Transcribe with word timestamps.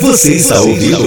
Você 0.00 0.34
está 0.34 0.60
ouvindo? 0.60 1.04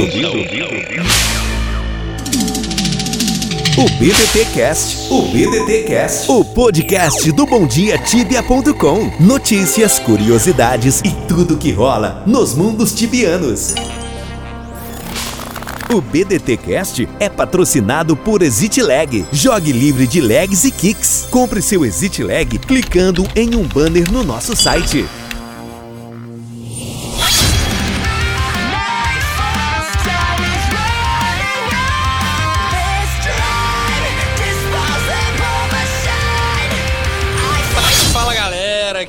O 3.77 3.89
BDT 3.99 4.45
Cast, 4.53 5.11
o 5.11 5.23
BDT 5.23 5.83
Cast, 5.83 6.31
o 6.31 6.45
podcast 6.45 7.29
do 7.33 7.45
BomDiaTibia.com. 7.45 9.11
Notícias, 9.19 9.99
curiosidades 9.99 11.01
e 11.01 11.11
tudo 11.27 11.57
que 11.57 11.73
rola 11.73 12.23
nos 12.25 12.55
mundos 12.55 12.93
tibianos. 12.93 13.75
O 15.93 15.99
BDT 15.99 16.55
Cast 16.55 17.09
é 17.19 17.27
patrocinado 17.27 18.15
por 18.15 18.41
Exit 18.41 18.81
Lag. 18.81 19.25
Jogue 19.33 19.73
livre 19.73 20.07
de 20.07 20.21
lags 20.21 20.63
e 20.63 20.71
kicks. 20.71 21.27
Compre 21.29 21.61
seu 21.61 21.83
Exit 21.83 22.23
Lag 22.23 22.57
clicando 22.59 23.27
em 23.35 23.55
um 23.55 23.63
banner 23.63 24.09
no 24.09 24.23
nosso 24.23 24.55
site. 24.55 25.05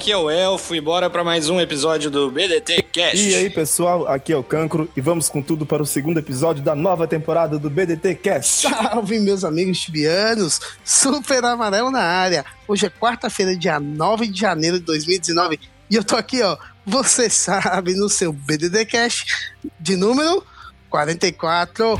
Aqui 0.06 0.12
é 0.12 0.16
o 0.16 0.30
Elfo 0.30 0.72
e 0.72 0.80
bora 0.80 1.10
pra 1.10 1.24
mais 1.24 1.48
um 1.48 1.60
episódio 1.60 2.08
do 2.08 2.30
BDT 2.30 2.80
Cast. 2.92 3.28
E 3.28 3.34
aí, 3.34 3.50
pessoal, 3.50 4.06
aqui 4.06 4.32
é 4.32 4.36
o 4.36 4.42
Cancro 4.44 4.88
e 4.96 5.00
vamos 5.00 5.28
com 5.28 5.42
tudo 5.42 5.66
para 5.66 5.82
o 5.82 5.86
segundo 5.86 6.18
episódio 6.18 6.62
da 6.62 6.76
nova 6.76 7.08
temporada 7.08 7.58
do 7.58 7.68
BDT 7.68 8.14
Cast. 8.14 8.68
Salve, 8.68 9.18
meus 9.18 9.42
amigos 9.42 9.80
tibianos! 9.80 10.60
Super 10.84 11.44
Amarelo 11.44 11.90
na 11.90 12.04
área. 12.04 12.44
Hoje 12.68 12.86
é 12.86 12.88
quarta-feira, 12.88 13.56
dia 13.56 13.80
9 13.80 14.28
de 14.28 14.38
janeiro 14.38 14.78
de 14.78 14.84
2019 14.84 15.58
e 15.90 15.96
eu 15.96 16.04
tô 16.04 16.14
aqui, 16.14 16.40
ó, 16.40 16.56
você 16.86 17.28
sabe, 17.28 17.94
no 17.94 18.08
seu 18.08 18.32
BDD 18.32 18.86
Cash 18.86 19.50
de 19.80 19.96
número 19.96 20.40
44. 20.88 21.98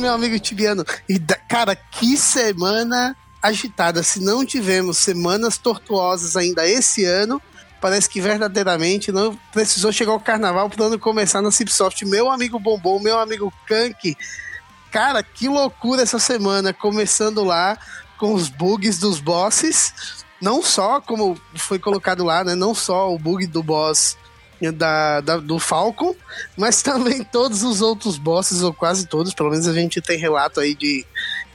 Meu 0.00 0.12
amigo 0.12 0.38
tibiano! 0.38 0.84
E, 1.08 1.18
da- 1.18 1.36
cara, 1.36 1.76
que 1.76 2.16
semana 2.16 3.16
agitada. 3.42 4.02
Se 4.02 4.20
não 4.20 4.44
tivemos 4.44 4.98
semanas 4.98 5.56
tortuosas 5.56 6.36
ainda 6.36 6.66
esse 6.66 7.04
ano, 7.04 7.40
parece 7.80 8.08
que 8.08 8.20
verdadeiramente 8.20 9.10
não 9.12 9.38
precisou 9.52 9.92
chegar 9.92 10.12
o 10.12 10.20
carnaval 10.20 10.68
para 10.68 10.82
o 10.82 10.86
ano 10.86 10.98
começar 10.98 11.40
na 11.40 11.50
Cipsoft. 11.50 12.04
Meu 12.04 12.30
amigo 12.30 12.58
Bombom, 12.58 13.00
meu 13.00 13.18
amigo 13.18 13.52
Kank. 13.66 14.16
Cara, 14.90 15.22
que 15.22 15.48
loucura 15.48 16.02
essa 16.02 16.18
semana, 16.18 16.72
começando 16.72 17.44
lá 17.44 17.78
com 18.18 18.34
os 18.34 18.48
bugs 18.48 18.98
dos 18.98 19.20
bosses. 19.20 19.94
Não 20.40 20.62
só, 20.62 21.00
como 21.00 21.38
foi 21.54 21.78
colocado 21.78 22.24
lá, 22.24 22.42
né? 22.42 22.54
Não 22.54 22.74
só 22.74 23.14
o 23.14 23.18
bug 23.18 23.46
do 23.46 23.62
boss 23.62 24.16
da, 24.72 25.20
da- 25.20 25.36
do 25.38 25.58
Falcon, 25.58 26.14
mas 26.56 26.82
também 26.82 27.22
todos 27.24 27.62
os 27.62 27.80
outros 27.80 28.18
bosses, 28.18 28.62
ou 28.62 28.74
quase 28.74 29.06
todos, 29.06 29.32
pelo 29.32 29.50
menos 29.50 29.66
a 29.66 29.72
gente 29.72 30.00
tem 30.02 30.18
relato 30.18 30.60
aí 30.60 30.74
de 30.74 31.06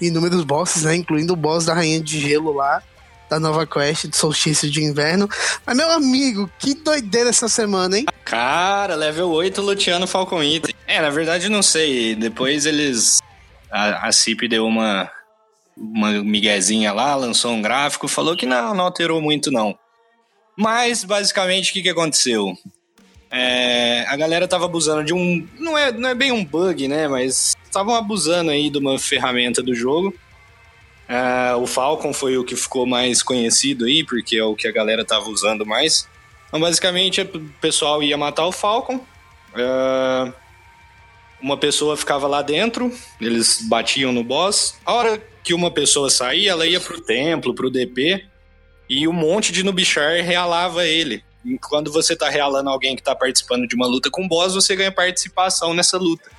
inúmeros 0.01 0.43
bosses, 0.43 0.83
né? 0.83 0.95
Incluindo 0.95 1.33
o 1.33 1.35
boss 1.35 1.65
da 1.65 1.73
Rainha 1.73 1.99
de 2.01 2.19
Gelo 2.19 2.51
lá, 2.53 2.81
da 3.29 3.39
nova 3.39 3.65
quest 3.67 4.07
de 4.07 4.15
Solstício 4.17 4.69
de 4.69 4.83
Inverno. 4.83 5.29
Mas, 5.65 5.75
meu 5.77 5.89
amigo, 5.91 6.49
que 6.59 6.73
doideira 6.73 7.29
essa 7.29 7.47
semana, 7.47 7.97
hein? 7.99 8.05
Cara, 8.23 8.95
level 8.95 9.29
8 9.29 9.61
luteando 9.61 10.07
Falcon 10.07 10.41
Item. 10.43 10.73
É, 10.87 11.01
na 11.01 11.09
verdade 11.09 11.49
não 11.49 11.61
sei, 11.61 12.15
depois 12.15 12.65
eles... 12.65 13.19
A, 13.71 14.07
a 14.07 14.11
CIP 14.11 14.47
deu 14.47 14.65
uma, 14.65 15.09
uma 15.75 16.11
miguezinha 16.11 16.93
lá, 16.93 17.15
lançou 17.15 17.51
um 17.51 17.61
gráfico, 17.61 18.07
falou 18.07 18.35
que 18.35 18.45
não, 18.45 18.73
não 18.75 18.85
alterou 18.85 19.21
muito 19.21 19.51
não. 19.51 19.77
Mas, 20.57 21.03
basicamente, 21.03 21.71
o 21.71 21.73
que, 21.73 21.81
que 21.81 21.89
aconteceu? 21.89 22.55
É, 23.37 24.05
a 24.07 24.15
galera 24.15 24.47
tava 24.47 24.63
abusando 24.63 25.03
de 25.03 25.13
um... 25.13 25.45
Não 25.59 25.77
é, 25.77 25.91
não 25.91 26.07
é 26.07 26.15
bem 26.15 26.31
um 26.31 26.43
bug, 26.43 26.87
né? 26.87 27.07
Mas 27.07 27.53
estavam 27.65 27.93
abusando 27.93 28.49
aí 28.49 28.69
de 28.69 28.77
uma 28.77 28.97
ferramenta 28.97 29.61
do 29.61 29.75
jogo. 29.75 30.13
É, 31.07 31.53
o 31.55 31.67
Falcon 31.67 32.13
foi 32.13 32.37
o 32.37 32.45
que 32.45 32.55
ficou 32.55 32.85
mais 32.85 33.21
conhecido 33.21 33.85
aí, 33.85 34.05
porque 34.05 34.37
é 34.37 34.43
o 34.43 34.55
que 34.55 34.67
a 34.67 34.71
galera 34.71 35.03
tava 35.03 35.29
usando 35.29 35.65
mais. 35.65 36.07
Então, 36.47 36.59
basicamente, 36.61 37.21
o 37.21 37.39
pessoal 37.59 38.01
ia 38.01 38.17
matar 38.17 38.45
o 38.45 38.51
Falcon. 38.51 39.03
é, 39.55 40.33
uma 41.41 41.57
pessoa 41.57 41.97
ficava 41.97 42.27
lá 42.27 42.41
dentro, 42.41 42.91
eles 43.19 43.61
batiam 43.69 44.11
no 44.11 44.23
boss. 44.23 44.75
A 44.85 44.93
hora 44.93 45.21
que 45.43 45.53
uma 45.53 45.69
pessoa 45.69 46.09
saía, 46.09 46.51
ela 46.51 46.65
ia 46.65 46.79
pro 46.79 46.99
templo, 47.01 47.53
pro 47.53 47.69
DP, 47.69 48.25
e 48.89 49.07
um 49.07 49.13
monte 49.13 49.51
de 49.51 49.61
Nubichar 49.61 50.23
realava 50.23 50.87
ele. 50.87 51.23
Quando 51.61 51.91
você 51.91 52.15
tá 52.15 52.29
realando 52.29 52.69
alguém 52.69 52.95
que 52.95 53.03
tá 53.03 53.15
participando 53.15 53.67
de 53.67 53.75
uma 53.75 53.85
luta 53.85 54.09
com 54.09 54.27
boss, 54.27 54.55
você 54.55 54.75
ganha 54.75 54.91
participação 54.91 55.73
nessa 55.73 55.97
luta. 55.97 56.31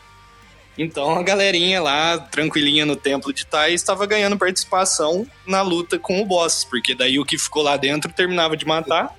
Então 0.78 1.18
a 1.18 1.22
galerinha 1.22 1.80
lá, 1.80 2.18
tranquilinha 2.18 2.84
no 2.84 2.96
templo 2.96 3.32
de 3.32 3.46
Thais, 3.46 3.80
estava 3.80 4.04
ganhando 4.04 4.36
participação 4.36 5.26
na 5.46 5.62
luta 5.62 5.98
com 5.98 6.20
o 6.20 6.26
boss, 6.26 6.64
porque 6.64 6.94
daí 6.94 7.18
o 7.18 7.24
que 7.24 7.38
ficou 7.38 7.62
lá 7.62 7.76
dentro 7.76 8.12
terminava 8.12 8.56
de 8.56 8.66
matar 8.66 9.14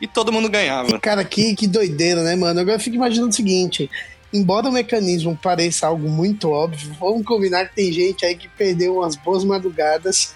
e 0.00 0.08
todo 0.08 0.32
mundo 0.32 0.48
ganhava. 0.48 0.98
Cara, 0.98 1.24
que, 1.24 1.54
que 1.54 1.68
doideira, 1.68 2.22
né, 2.22 2.34
mano? 2.34 2.58
Agora 2.58 2.76
eu 2.76 2.80
fico 2.80 2.96
imaginando 2.96 3.30
o 3.30 3.32
seguinte: 3.32 3.88
embora 4.32 4.68
o 4.68 4.72
mecanismo 4.72 5.38
pareça 5.40 5.86
algo 5.86 6.08
muito 6.08 6.50
óbvio, 6.50 6.92
vamos 6.98 7.24
combinar 7.24 7.68
que 7.68 7.76
tem 7.76 7.92
gente 7.92 8.26
aí 8.26 8.34
que 8.34 8.48
perdeu 8.48 8.96
umas 8.96 9.14
boas 9.14 9.44
madrugadas 9.44 10.34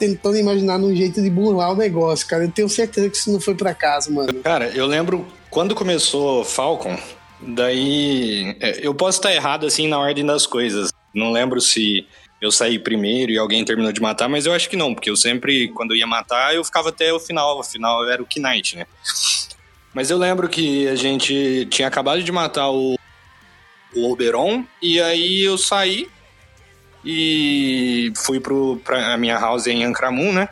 tentando 0.00 0.38
imaginar 0.38 0.78
um 0.78 0.96
jeito 0.96 1.20
de 1.20 1.28
burlar 1.28 1.72
o 1.72 1.76
negócio, 1.76 2.26
cara. 2.26 2.44
Eu 2.44 2.50
tenho 2.50 2.68
certeza 2.68 3.10
que 3.10 3.16
isso 3.16 3.30
não 3.30 3.38
foi 3.38 3.54
pra 3.54 3.74
casa, 3.74 4.10
mano. 4.10 4.32
Cara, 4.42 4.68
eu 4.70 4.86
lembro 4.86 5.26
quando 5.50 5.74
começou 5.74 6.42
Falcon, 6.42 6.98
daí 7.38 8.56
é, 8.58 8.80
eu 8.84 8.94
posso 8.94 9.18
estar 9.18 9.32
errado 9.34 9.66
assim 9.66 9.86
na 9.86 9.98
ordem 9.98 10.24
das 10.24 10.46
coisas. 10.46 10.90
Não 11.14 11.30
lembro 11.30 11.60
se 11.60 12.06
eu 12.40 12.50
saí 12.50 12.78
primeiro 12.78 13.30
e 13.30 13.36
alguém 13.36 13.62
terminou 13.62 13.92
de 13.92 14.00
matar, 14.00 14.26
mas 14.26 14.46
eu 14.46 14.54
acho 14.54 14.70
que 14.70 14.76
não, 14.76 14.94
porque 14.94 15.10
eu 15.10 15.16
sempre, 15.16 15.68
quando 15.68 15.94
ia 15.94 16.06
matar, 16.06 16.54
eu 16.54 16.64
ficava 16.64 16.88
até 16.88 17.12
o 17.12 17.20
final. 17.20 17.60
Afinal, 17.60 18.02
eu 18.02 18.10
era 18.10 18.22
o 18.22 18.26
Knight, 18.36 18.76
né? 18.76 18.86
Mas 19.92 20.10
eu 20.10 20.16
lembro 20.16 20.48
que 20.48 20.88
a 20.88 20.94
gente 20.94 21.66
tinha 21.70 21.88
acabado 21.88 22.22
de 22.22 22.32
matar 22.32 22.70
o, 22.70 22.96
o 23.94 24.10
Oberon, 24.10 24.64
e 24.80 25.00
aí 25.00 25.42
eu 25.42 25.58
saí 25.58 26.08
e 27.04 28.12
fui 28.16 28.40
pro, 28.40 28.80
pra 28.84 29.16
minha 29.16 29.38
house 29.38 29.66
em 29.66 29.84
Ancramun, 29.84 30.32
né? 30.32 30.48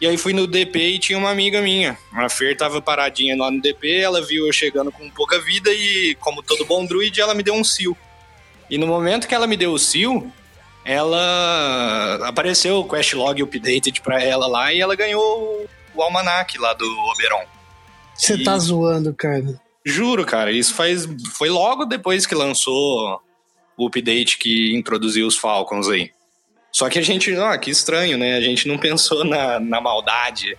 E 0.00 0.06
aí 0.06 0.18
fui 0.18 0.34
no 0.34 0.46
DP 0.46 0.78
e 0.78 0.98
tinha 0.98 1.18
uma 1.18 1.30
amiga 1.30 1.62
minha. 1.62 1.96
A 2.12 2.28
Fer 2.28 2.54
tava 2.56 2.82
paradinha 2.82 3.34
lá 3.36 3.50
no 3.50 3.60
DP, 3.62 3.96
ela 4.00 4.20
viu 4.20 4.46
eu 4.46 4.52
chegando 4.52 4.92
com 4.92 5.08
pouca 5.10 5.40
vida 5.40 5.70
e, 5.72 6.14
como 6.20 6.42
todo 6.42 6.66
bom 6.66 6.84
druid, 6.84 7.18
ela 7.18 7.32
me 7.34 7.42
deu 7.42 7.54
um 7.54 7.64
seal. 7.64 7.96
E 8.68 8.76
no 8.76 8.86
momento 8.86 9.26
que 9.26 9.34
ela 9.34 9.46
me 9.46 9.56
deu 9.56 9.72
o 9.72 9.78
seal, 9.78 10.26
ela 10.84 12.28
apareceu 12.28 12.78
o 12.80 12.88
quest 12.88 13.14
log 13.14 13.42
updated 13.42 14.00
pra 14.02 14.22
ela 14.22 14.46
lá 14.46 14.72
e 14.72 14.80
ela 14.80 14.94
ganhou 14.94 15.66
o 15.94 16.02
almanac 16.02 16.58
lá 16.58 16.74
do 16.74 16.84
Oberon. 16.84 17.44
Você 18.14 18.34
E- 18.34 18.44
tá 18.44 18.58
zoando, 18.58 19.14
cara. 19.14 19.60
Juro, 19.84 20.26
cara, 20.26 20.50
isso 20.50 20.74
faz 20.74 21.08
foi 21.34 21.48
logo 21.48 21.84
depois 21.84 22.26
que 22.26 22.34
lançou 22.34 23.20
o 23.76 23.86
update 23.86 24.38
que 24.38 24.74
introduziu 24.74 25.26
os 25.26 25.36
Falcons 25.36 25.88
aí. 25.88 26.10
Só 26.72 26.88
que 26.88 26.98
a 26.98 27.02
gente, 27.02 27.34
ah, 27.36 27.56
que 27.56 27.70
estranho, 27.70 28.18
né? 28.18 28.36
A 28.36 28.40
gente 28.40 28.68
não 28.68 28.76
pensou 28.76 29.24
na, 29.24 29.58
na 29.58 29.80
maldade. 29.80 30.56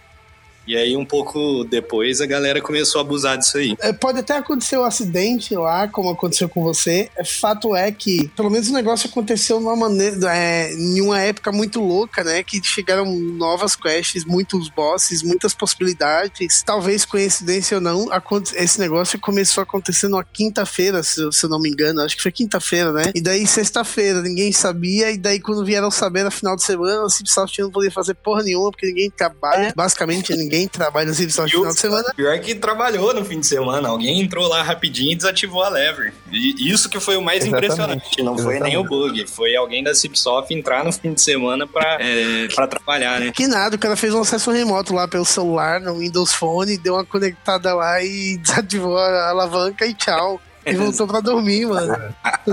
E 0.67 0.75
aí, 0.75 0.97
um 0.97 1.05
pouco 1.05 1.63
depois, 1.63 2.19
a 2.19 2.25
galera 2.25 2.61
começou 2.61 2.99
a 2.99 3.03
abusar 3.03 3.37
disso 3.37 3.57
aí. 3.57 3.75
É, 3.79 3.93
pode 3.93 4.19
até 4.19 4.35
acontecer 4.35 4.77
um 4.77 4.83
acidente 4.83 5.55
lá, 5.55 5.87
como 5.87 6.09
aconteceu 6.09 6.49
com 6.49 6.61
você. 6.61 7.09
É, 7.15 7.23
Fato 7.23 7.75
é 7.75 7.91
que, 7.91 8.27
pelo 8.35 8.49
menos 8.49 8.67
o 8.69 8.73
negócio 8.73 9.09
aconteceu 9.09 9.59
numa 9.59 9.75
maneira, 9.75 10.35
é, 10.35 10.73
em 10.73 10.99
uma 11.01 11.21
época 11.21 11.51
muito 11.51 11.79
louca, 11.79 12.23
né? 12.23 12.43
Que 12.43 12.61
chegaram 12.63 13.05
novas 13.05 13.75
quests, 13.75 14.25
muitos 14.25 14.69
bosses, 14.69 15.23
muitas 15.23 15.53
possibilidades. 15.53 16.61
Talvez 16.63 17.05
coincidência 17.05 17.75
ou 17.77 17.81
não, 17.81 18.07
esse 18.55 18.79
negócio 18.79 19.19
começou 19.19 19.61
a 19.61 19.63
acontecer 19.63 20.07
numa 20.07 20.23
quinta-feira, 20.23 21.01
se, 21.03 21.21
eu- 21.21 21.31
não 21.47 21.61
me 21.61 21.69
engano. 21.69 22.01
Acho 22.01 22.17
que 22.17 22.23
foi 22.23 22.31
quinta-feira, 22.31 22.91
né? 22.91 23.11
E 23.15 23.21
daí 23.21 23.47
sexta-feira, 23.47 24.21
ninguém 24.21 24.51
sabia. 24.51 25.11
E 25.11 25.17
daí 25.17 25.39
quando 25.39 25.63
vieram 25.63 25.89
saber 25.89 26.23
no 26.23 26.31
final 26.31 26.55
de 26.57 26.63
semana, 26.63 27.05
a 27.05 27.09
Cipsoft 27.09 27.57
não 27.59 27.71
podia 27.71 27.91
fazer 27.91 28.15
porra 28.15 28.43
nenhuma, 28.43 28.69
porque 28.71 28.87
ninguém 28.87 29.09
trabalha. 29.09 29.71
Basicamente, 29.75 30.35
ninguém 30.35 30.56
trabalha 30.65 31.07
no 31.07 31.13
Cipsoft 31.13 31.53
no 31.53 31.59
final 31.59 31.73
de 31.73 31.79
semana. 31.81 32.13
Pior 32.15 32.39
que 32.39 32.55
trabalhou 32.55 33.13
no 33.13 33.25
fim 33.25 33.41
de 33.41 33.47
semana. 33.47 33.89
Alguém 33.89 34.21
entrou 34.21 34.47
lá 34.47 34.63
rapidinho 34.63 35.11
e 35.11 35.15
desativou 35.15 35.61
a 35.61 35.67
lever. 35.67 36.13
E 36.31 36.71
isso 36.71 36.89
que 36.89 36.97
foi 37.01 37.17
o 37.17 37.21
mais 37.21 37.43
Exatamente. 37.43 37.65
impressionante. 37.65 38.23
Não 38.23 38.37
foi 38.37 38.59
nem 38.61 38.77
o 38.77 38.83
bug. 38.85 39.27
Foi 39.27 39.53
alguém 39.57 39.83
da 39.83 39.93
Cipsoft 39.93 40.53
entrar 40.53 40.85
no 40.85 40.93
fim 40.93 41.13
de 41.13 41.19
semana 41.21 41.67
pra, 41.67 41.97
é, 41.99 42.47
pra 42.55 42.65
trabalhar, 42.65 43.19
né? 43.19 43.31
Que 43.31 43.45
nada, 43.47 43.75
o 43.75 43.79
cara 43.79 43.97
fez 43.97 44.13
um 44.13 44.21
acesso 44.21 44.51
remoto 44.51 44.93
lá 44.93 45.07
pelo 45.07 45.25
celular, 45.25 45.81
no 45.81 45.97
Windows 45.99 46.33
Phone, 46.33 46.77
deu 46.77 46.93
uma 46.93 47.03
conectada 47.05 47.73
lá 47.73 48.01
e 48.01 48.37
desativou 48.41 48.97
a 48.97 49.29
alavanca 49.29 49.85
e 49.85 49.93
tchau. 49.93 50.39
Ele 50.67 50.77
voltou 50.77 51.07
pra 51.07 51.19
dormir, 51.21 51.65
mano. 51.65 51.95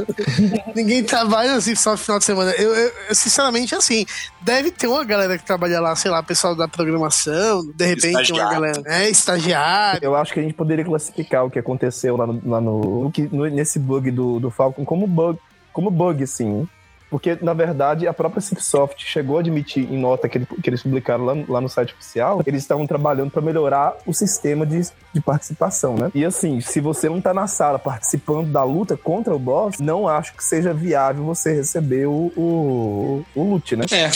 Ninguém 0.75 1.03
trabalha 1.05 1.55
assim 1.55 1.75
só 1.75 1.93
no 1.93 1.97
final 1.99 2.19
de 2.19 2.25
semana. 2.25 2.53
Eu, 2.53 2.75
eu- 2.75 2.93
eu, 3.09 3.15
sinceramente, 3.15 3.75
assim, 3.75 4.07
deve 4.41 4.71
ter 4.71 4.87
uma 4.87 5.05
galera 5.05 5.37
que 5.39 5.45
trabalha 5.45 5.81
lá, 5.81 5.95
sei 5.97 6.11
lá, 6.11 6.23
pessoal 6.23 6.55
da 6.55 6.69
programação, 6.69 7.65
de 7.75 7.85
repente 7.87 8.13
uma 8.15 8.23
Estagiário. 8.23 8.53
galera. 8.61 8.83
É, 8.87 9.09
estagiário. 9.11 10.01
Eu 10.05 10.15
acho 10.17 10.33
que 10.33 10.41
a 10.41 10.43
gente 10.43 10.55
poderia 10.55 10.85
classificar 10.85 11.45
o 11.45 11.51
que 11.51 11.59
aconteceu 11.59 12.17
lá 12.17 12.27
no, 12.27 12.41
lá 12.45 12.61
no, 12.61 13.13
no- 13.33 13.47
nesse 13.51 13.79
bug 13.79 14.11
do, 14.11 14.39
do 14.41 14.51
Falcon 14.51 14.85
como 14.85 15.07
bug, 15.07 15.39
como 15.73 15.91
bug, 15.91 16.27
sim. 16.27 16.69
Porque, 17.11 17.39
na 17.41 17.53
verdade, 17.53 18.09
a 18.09 18.13
própria 18.13 18.41
Cipsoft 18.41 19.05
chegou 19.07 19.37
a 19.37 19.41
admitir 19.41 19.85
em 19.85 19.97
nota 19.99 20.29
que, 20.29 20.39
ele- 20.39 20.47
que 20.63 20.69
eles 20.69 20.83
publicaram 20.83 21.25
lá, 21.25 21.35
no- 21.35 21.45
lá 21.53 21.61
no 21.61 21.69
site 21.69 21.95
oficial, 21.95 22.43
eles 22.45 22.63
estavam 22.63 22.87
trabalhando 22.87 23.31
para 23.31 23.41
melhorar 23.41 23.97
o 24.05 24.13
sistema 24.13 24.67
de, 24.67 24.81
de 25.13 25.21
participação, 25.21 25.95
né? 25.97 26.11
E 26.15 26.25
assim, 26.25 26.61
se 26.61 26.81
você 26.81 27.09
não 27.09 27.21
tá 27.21 27.33
na 27.33 27.47
sala 27.47 27.79
participando 27.79 28.51
da 28.51 28.65
luta 28.65 28.97
contra 28.97 29.35
o 29.35 29.39
boss, 29.39 29.79
não 29.79 30.09
acho 30.09 30.35
que 30.35 30.43
seja 30.43 30.75
viável 30.75 31.25
você 31.25 31.53
receber 31.55 32.07
o, 32.07 32.33
o, 32.37 33.25
o 33.35 33.43
loot, 33.51 33.77
né? 33.77 33.85
É, 33.93 34.11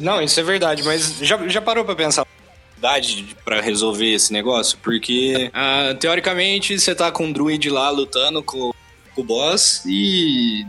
não, 0.00 0.20
isso 0.20 0.38
é 0.38 0.42
verdade, 0.42 0.82
mas 0.82 1.18
já, 1.20 1.38
já 1.48 1.60
parou 1.62 1.84
pra 1.84 1.94
pensar 1.96 2.26
pra 3.44 3.60
resolver 3.60 4.12
esse 4.12 4.32
negócio? 4.32 4.76
Porque, 4.82 5.48
ah, 5.54 5.94
teoricamente, 6.00 6.78
você 6.78 6.94
tá 6.94 7.12
com 7.12 7.26
um 7.26 7.32
druid 7.32 7.70
lá 7.70 7.88
lutando 7.90 8.42
com, 8.42 8.72
com 9.14 9.20
o 9.20 9.24
boss 9.24 9.84
e, 9.86 10.66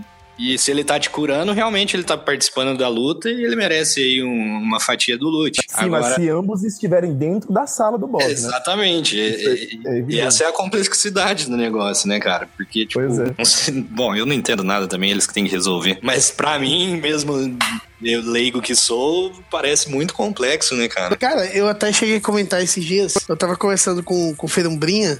e 0.52 0.58
se 0.58 0.72
ele 0.72 0.84
tá 0.84 1.00
te 1.00 1.10
curando, 1.10 1.52
realmente 1.54 1.96
ele 1.96 2.04
tá 2.04 2.18
participando 2.18 2.78
da 2.78 2.88
luta 2.90 3.30
e 3.30 3.44
ele 3.46 3.56
merece 3.56 4.02
aí 4.02 4.24
um- 4.24 4.58
uma 4.62 4.80
fatia 4.80 5.18
do 5.18 5.28
loot. 5.30 5.62
Sim, 5.68 5.90
mas 5.90 6.16
se 6.16 6.30
ambos 6.30 6.64
estiverem 6.64 7.14
dentro 7.14 7.52
da 7.54 7.66
sala 7.68 7.98
do 7.98 8.08
boss, 8.08 8.26
né? 8.26 8.32
Exatamente. 8.32 9.16
Isso 9.18 9.48
é- 9.50 9.54
E- 9.54 9.82
é 9.86 10.06
e, 10.10 10.20
essa 10.20 10.44
é 10.44 10.48
a 10.48 10.52
complexidade 10.52 11.50
do 11.50 11.56
negócio, 11.58 12.08
né, 12.08 12.20
cara? 12.20 12.48
Porque, 12.58 12.86
tipo, 12.86 13.00
Pois 13.06 13.20
é. 13.20 13.72
bom, 13.90 14.16
eu 14.16 14.26
não 14.26 14.34
entendo 14.34 14.64
nada 14.64 14.88
também, 14.88 15.12
eles 15.12 15.26
que 15.28 15.34
têm 15.34 15.46
que 15.46 15.52
resolver. 15.52 16.00
Mas 16.02 16.32
pra 16.32 16.58
mim, 16.60 16.98
mesmo 16.98 17.58
eu 18.02 18.22
leigo 18.22 18.62
que 18.62 18.76
sou, 18.76 19.32
parece 19.50 19.90
muito 19.90 20.14
complexo, 20.14 20.76
né, 20.76 20.88
cara? 20.88 21.16
Cara, 21.16 21.46
eu 21.56 21.68
até 21.70 21.92
cheguei 21.94 22.18
a 22.18 22.22
comentar 22.22 22.62
esses 22.62 22.84
dias. 22.84 23.14
Eu 23.30 23.38
tava 23.38 23.56
conversando 23.56 24.04
com, 24.04 24.36
com 24.36 24.46
o 24.46 24.50
Ferumbrinha, 24.50 25.20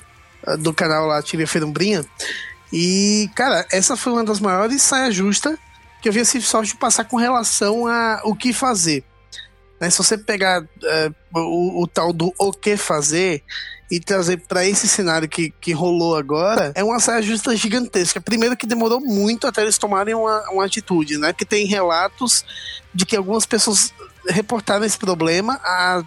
do 0.60 0.74
canal 0.74 1.08
lá, 1.08 1.22
Tibia 1.22 1.48
Ferumbrinha. 1.48 2.04
E, 2.74 3.30
cara, 3.36 3.68
essa 3.72 3.96
foi 3.96 4.14
uma 4.14 4.24
das 4.24 4.40
maiores 4.40 4.82
saias 4.82 5.14
justas 5.14 5.56
que 6.02 6.10
eu 6.10 6.14
vi 6.14 6.22
a 6.22 6.26
Cipsoft 6.26 6.76
passar 6.78 7.06
com 7.06 7.18
relação 7.18 7.86
a 7.86 8.20
o 8.26 8.36
que 8.36 8.52
fazer. 8.52 9.04
Né, 9.80 9.92
se 9.92 9.98
você 10.00 10.18
pegar 10.18 10.64
eh, 10.84 11.12
o, 11.34 11.84
o 11.84 11.88
tal 11.88 12.12
do 12.12 12.34
o 12.38 12.52
que 12.52 12.76
fazer 12.76 13.44
e 13.92 14.00
trazer 14.00 14.38
para 14.48 14.66
esse 14.66 14.88
cenário 14.88 15.30
que, 15.30 15.52
que 15.62 15.72
rolou 15.72 16.18
agora, 16.18 16.72
é 16.74 16.84
uma 16.84 17.00
saia 17.00 17.22
justa 17.22 17.56
gigantesca. 17.56 18.20
Primeiro 18.20 18.58
que 18.58 18.66
demorou 18.66 19.00
muito 19.00 19.46
até 19.46 19.62
eles 19.62 19.78
tomarem 19.78 20.16
uma, 20.16 20.50
uma 20.50 20.66
atitude, 20.66 21.18
né? 21.18 21.32
Que 21.32 21.46
tem 21.46 21.68
relatos 21.68 22.44
de 22.94 23.06
que 23.06 23.16
algumas 23.16 23.46
pessoas 23.46 23.94
reportaram 24.28 24.84
esse 24.84 24.98
problema 24.98 25.60
há 25.64 26.04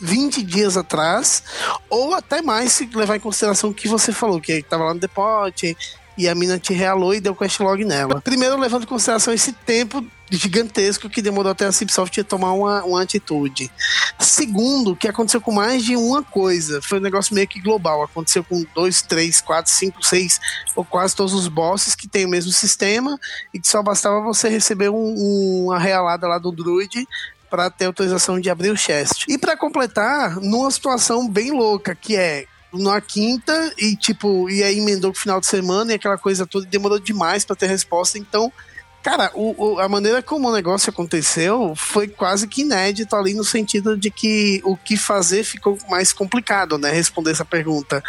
20 0.00 0.42
dias 0.42 0.76
atrás, 0.76 1.44
ou 1.88 2.14
até 2.14 2.42
mais 2.42 2.72
se 2.72 2.86
levar 2.92 3.16
em 3.16 3.20
consideração 3.20 3.70
o 3.70 3.74
que 3.74 3.88
você 3.88 4.12
falou, 4.12 4.40
que 4.40 4.52
estava 4.52 4.84
lá 4.84 4.94
no 4.94 5.00
depote 5.00 5.76
e 6.18 6.28
a 6.28 6.34
mina 6.34 6.58
te 6.58 6.74
realou 6.74 7.14
e 7.14 7.20
deu 7.20 7.34
quest 7.34 7.60
log 7.60 7.82
nela. 7.84 8.20
Primeiro, 8.20 8.58
levando 8.58 8.82
em 8.82 8.86
consideração 8.86 9.32
esse 9.32 9.52
tempo 9.52 10.04
gigantesco 10.30 11.08
que 11.08 11.22
demorou 11.22 11.52
até 11.52 11.64
a 11.64 11.72
Cipsoft 11.72 12.22
tomar 12.24 12.52
uma, 12.52 12.84
uma 12.84 13.02
atitude. 13.02 13.70
Segundo, 14.18 14.94
que 14.96 15.08
aconteceu 15.08 15.40
com 15.40 15.52
mais 15.52 15.82
de 15.84 15.96
uma 15.96 16.22
coisa. 16.22 16.82
Foi 16.82 16.98
um 16.98 17.02
negócio 17.02 17.34
meio 17.34 17.46
que 17.48 17.60
global. 17.60 18.02
Aconteceu 18.02 18.42
com 18.44 18.64
dois, 18.74 19.00
três, 19.00 19.40
quatro, 19.40 19.72
cinco, 19.72 20.04
seis, 20.04 20.40
ou 20.76 20.84
quase 20.84 21.14
todos 21.16 21.32
os 21.32 21.48
bosses 21.48 21.94
que 21.94 22.08
têm 22.08 22.26
o 22.26 22.28
mesmo 22.28 22.52
sistema 22.52 23.18
e 23.54 23.60
que 23.60 23.68
só 23.68 23.82
bastava 23.82 24.20
você 24.20 24.48
receber 24.48 24.90
um- 24.90 25.14
um- 25.16 25.64
uma 25.66 25.78
realada 25.78 26.26
lá 26.26 26.38
do 26.38 26.52
druid 26.52 27.06
para 27.48 27.70
ter 27.70 27.86
autorização 27.86 28.38
de 28.38 28.50
abrir 28.50 28.70
o 28.70 28.76
chest. 28.76 29.24
E 29.28 29.38
para 29.38 29.56
completar, 29.56 30.36
numa 30.36 30.70
situação 30.70 31.26
bem 31.28 31.50
louca, 31.52 31.94
que 31.94 32.14
é 32.16 32.44
na 32.78 33.00
quinta 33.00 33.72
e 33.78 33.96
tipo, 33.96 34.48
e 34.50 34.62
aí 34.62 34.78
emendou 34.78 35.12
com 35.12 35.18
o 35.18 35.20
final 35.20 35.40
de 35.40 35.46
semana 35.46 35.92
e 35.92 35.94
aquela 35.96 36.18
coisa 36.18 36.46
toda 36.46 36.66
demorou 36.66 36.98
demais 36.98 37.44
para 37.44 37.56
ter 37.56 37.66
resposta, 37.66 38.18
então 38.18 38.52
Cara, 39.00 39.30
o- 39.32 39.54
o- 39.74 39.78
a 39.78 39.88
maneira 39.88 40.20
como 40.20 40.48
o 40.48 40.52
negócio 40.52 40.90
aconteceu 40.90 41.72
foi 41.76 42.08
quase 42.08 42.48
que 42.48 42.62
inédito 42.62 43.14
ali 43.14 43.32
no 43.32 43.44
sentido 43.44 43.96
de 43.96 44.10
que 44.10 44.60
o 44.64 44.76
que 44.76 44.96
fazer 44.96 45.44
ficou 45.44 45.78
mais 45.88 46.12
complicado, 46.12 46.76
né? 46.76 46.90
Responder 46.90 47.30
essa 47.30 47.44
pergunta. 47.44 48.02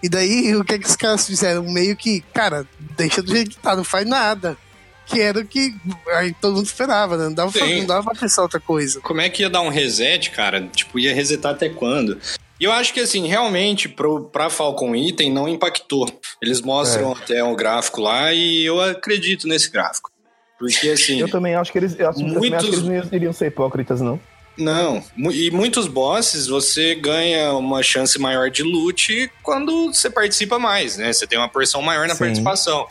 E 0.00 0.08
daí, 0.08 0.54
o 0.54 0.64
que, 0.64 0.74
é 0.74 0.78
que 0.78 0.86
os 0.86 0.94
caras 0.94 1.26
fizeram? 1.26 1.64
Meio 1.64 1.96
que, 1.96 2.20
cara, 2.32 2.64
deixa 2.96 3.20
do 3.20 3.32
jeito 3.32 3.50
que 3.50 3.58
tá, 3.58 3.74
não 3.74 3.84
faz 3.84 4.06
nada. 4.06 4.56
Que 5.04 5.20
era 5.20 5.40
o 5.40 5.44
que 5.46 5.74
aí 6.16 6.32
todo 6.40 6.56
mundo 6.56 6.66
esperava, 6.66 7.16
né? 7.16 7.24
Não 7.24 7.34
dava, 7.34 7.52
Sim. 7.52 7.80
não 7.80 7.86
dava 7.86 8.10
pra 8.10 8.20
pensar 8.20 8.42
outra 8.42 8.58
coisa. 8.60 9.00
Como 9.00 9.20
é 9.20 9.28
que 9.28 9.42
ia 9.42 9.50
dar 9.50 9.60
um 9.62 9.68
reset, 9.68 10.30
cara? 10.30 10.62
Tipo, 10.74 10.98
ia 10.98 11.14
resetar 11.14 11.52
até 11.52 11.68
quando? 11.68 12.18
E 12.58 12.64
eu 12.64 12.72
acho 12.72 12.94
que, 12.94 13.00
assim, 13.00 13.26
realmente, 13.26 13.88
pro, 13.88 14.24
pra 14.30 14.48
Falcon 14.48 14.94
Item 14.96 15.30
não 15.32 15.46
impactou. 15.48 16.08
Eles 16.42 16.60
mostram 16.62 17.12
até 17.12 17.42
o 17.44 17.54
gráfico 17.54 18.00
lá 18.00 18.32
e 18.32 18.64
eu 18.64 18.80
acredito 18.80 19.46
nesse 19.46 19.70
gráfico. 19.70 20.10
Porque, 20.58 20.88
assim, 20.88 21.20
Eu 21.20 21.28
também 21.30 21.54
acho 21.54 21.70
que 21.70 21.78
eles, 21.78 21.94
eu 21.98 22.08
acho, 22.08 22.18
também 22.18 22.32
acho 22.34 22.40
que 22.40 22.48
Muitos- 22.50 22.68
eles 22.68 22.82
não 22.82 22.94
iam- 22.94 23.08
iriam 23.12 23.32
ser 23.32 23.46
hipócritas, 23.48 24.00
não. 24.00 24.18
não. 24.56 25.04
E 25.30 25.50
muitos 25.50 25.86
bosses 25.86 26.46
você 26.46 26.94
ganha 26.94 27.52
uma 27.52 27.82
chance 27.82 28.18
maior 28.18 28.48
de 28.50 28.62
loot 28.62 29.30
quando 29.42 29.92
você 29.92 30.08
participa 30.08 30.58
mais, 30.58 30.96
né? 30.96 31.12
Você 31.12 31.26
tem 31.26 31.38
uma 31.38 31.48
porção 31.50 31.82
maior 31.82 32.08
na 32.08 32.14
Sim. 32.14 32.20
participação. 32.20 32.86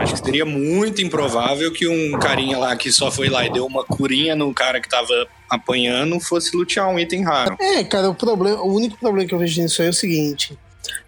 Acho 0.00 0.14
que 0.14 0.24
seria 0.24 0.44
muito 0.44 1.02
improvável 1.02 1.72
que 1.72 1.88
um 1.88 2.18
carinha 2.18 2.56
lá 2.56 2.76
que 2.76 2.92
só 2.92 3.10
foi 3.10 3.28
lá 3.28 3.44
e 3.44 3.52
deu 3.52 3.66
uma 3.66 3.84
curinha 3.84 4.36
no 4.36 4.52
cara 4.54 4.80
que 4.80 4.88
tava 4.88 5.26
apanhando 5.50 6.20
fosse 6.20 6.56
lutear 6.56 6.88
um 6.88 6.98
item 6.98 7.24
raro. 7.24 7.56
É, 7.60 7.82
cara, 7.84 8.08
o 8.08 8.14
problema, 8.14 8.62
o 8.62 8.72
único 8.72 8.96
problema 8.98 9.26
que 9.28 9.34
eu 9.34 9.38
vejo 9.38 9.60
nisso 9.60 9.82
é 9.82 9.88
o 9.88 9.92
seguinte: 9.92 10.56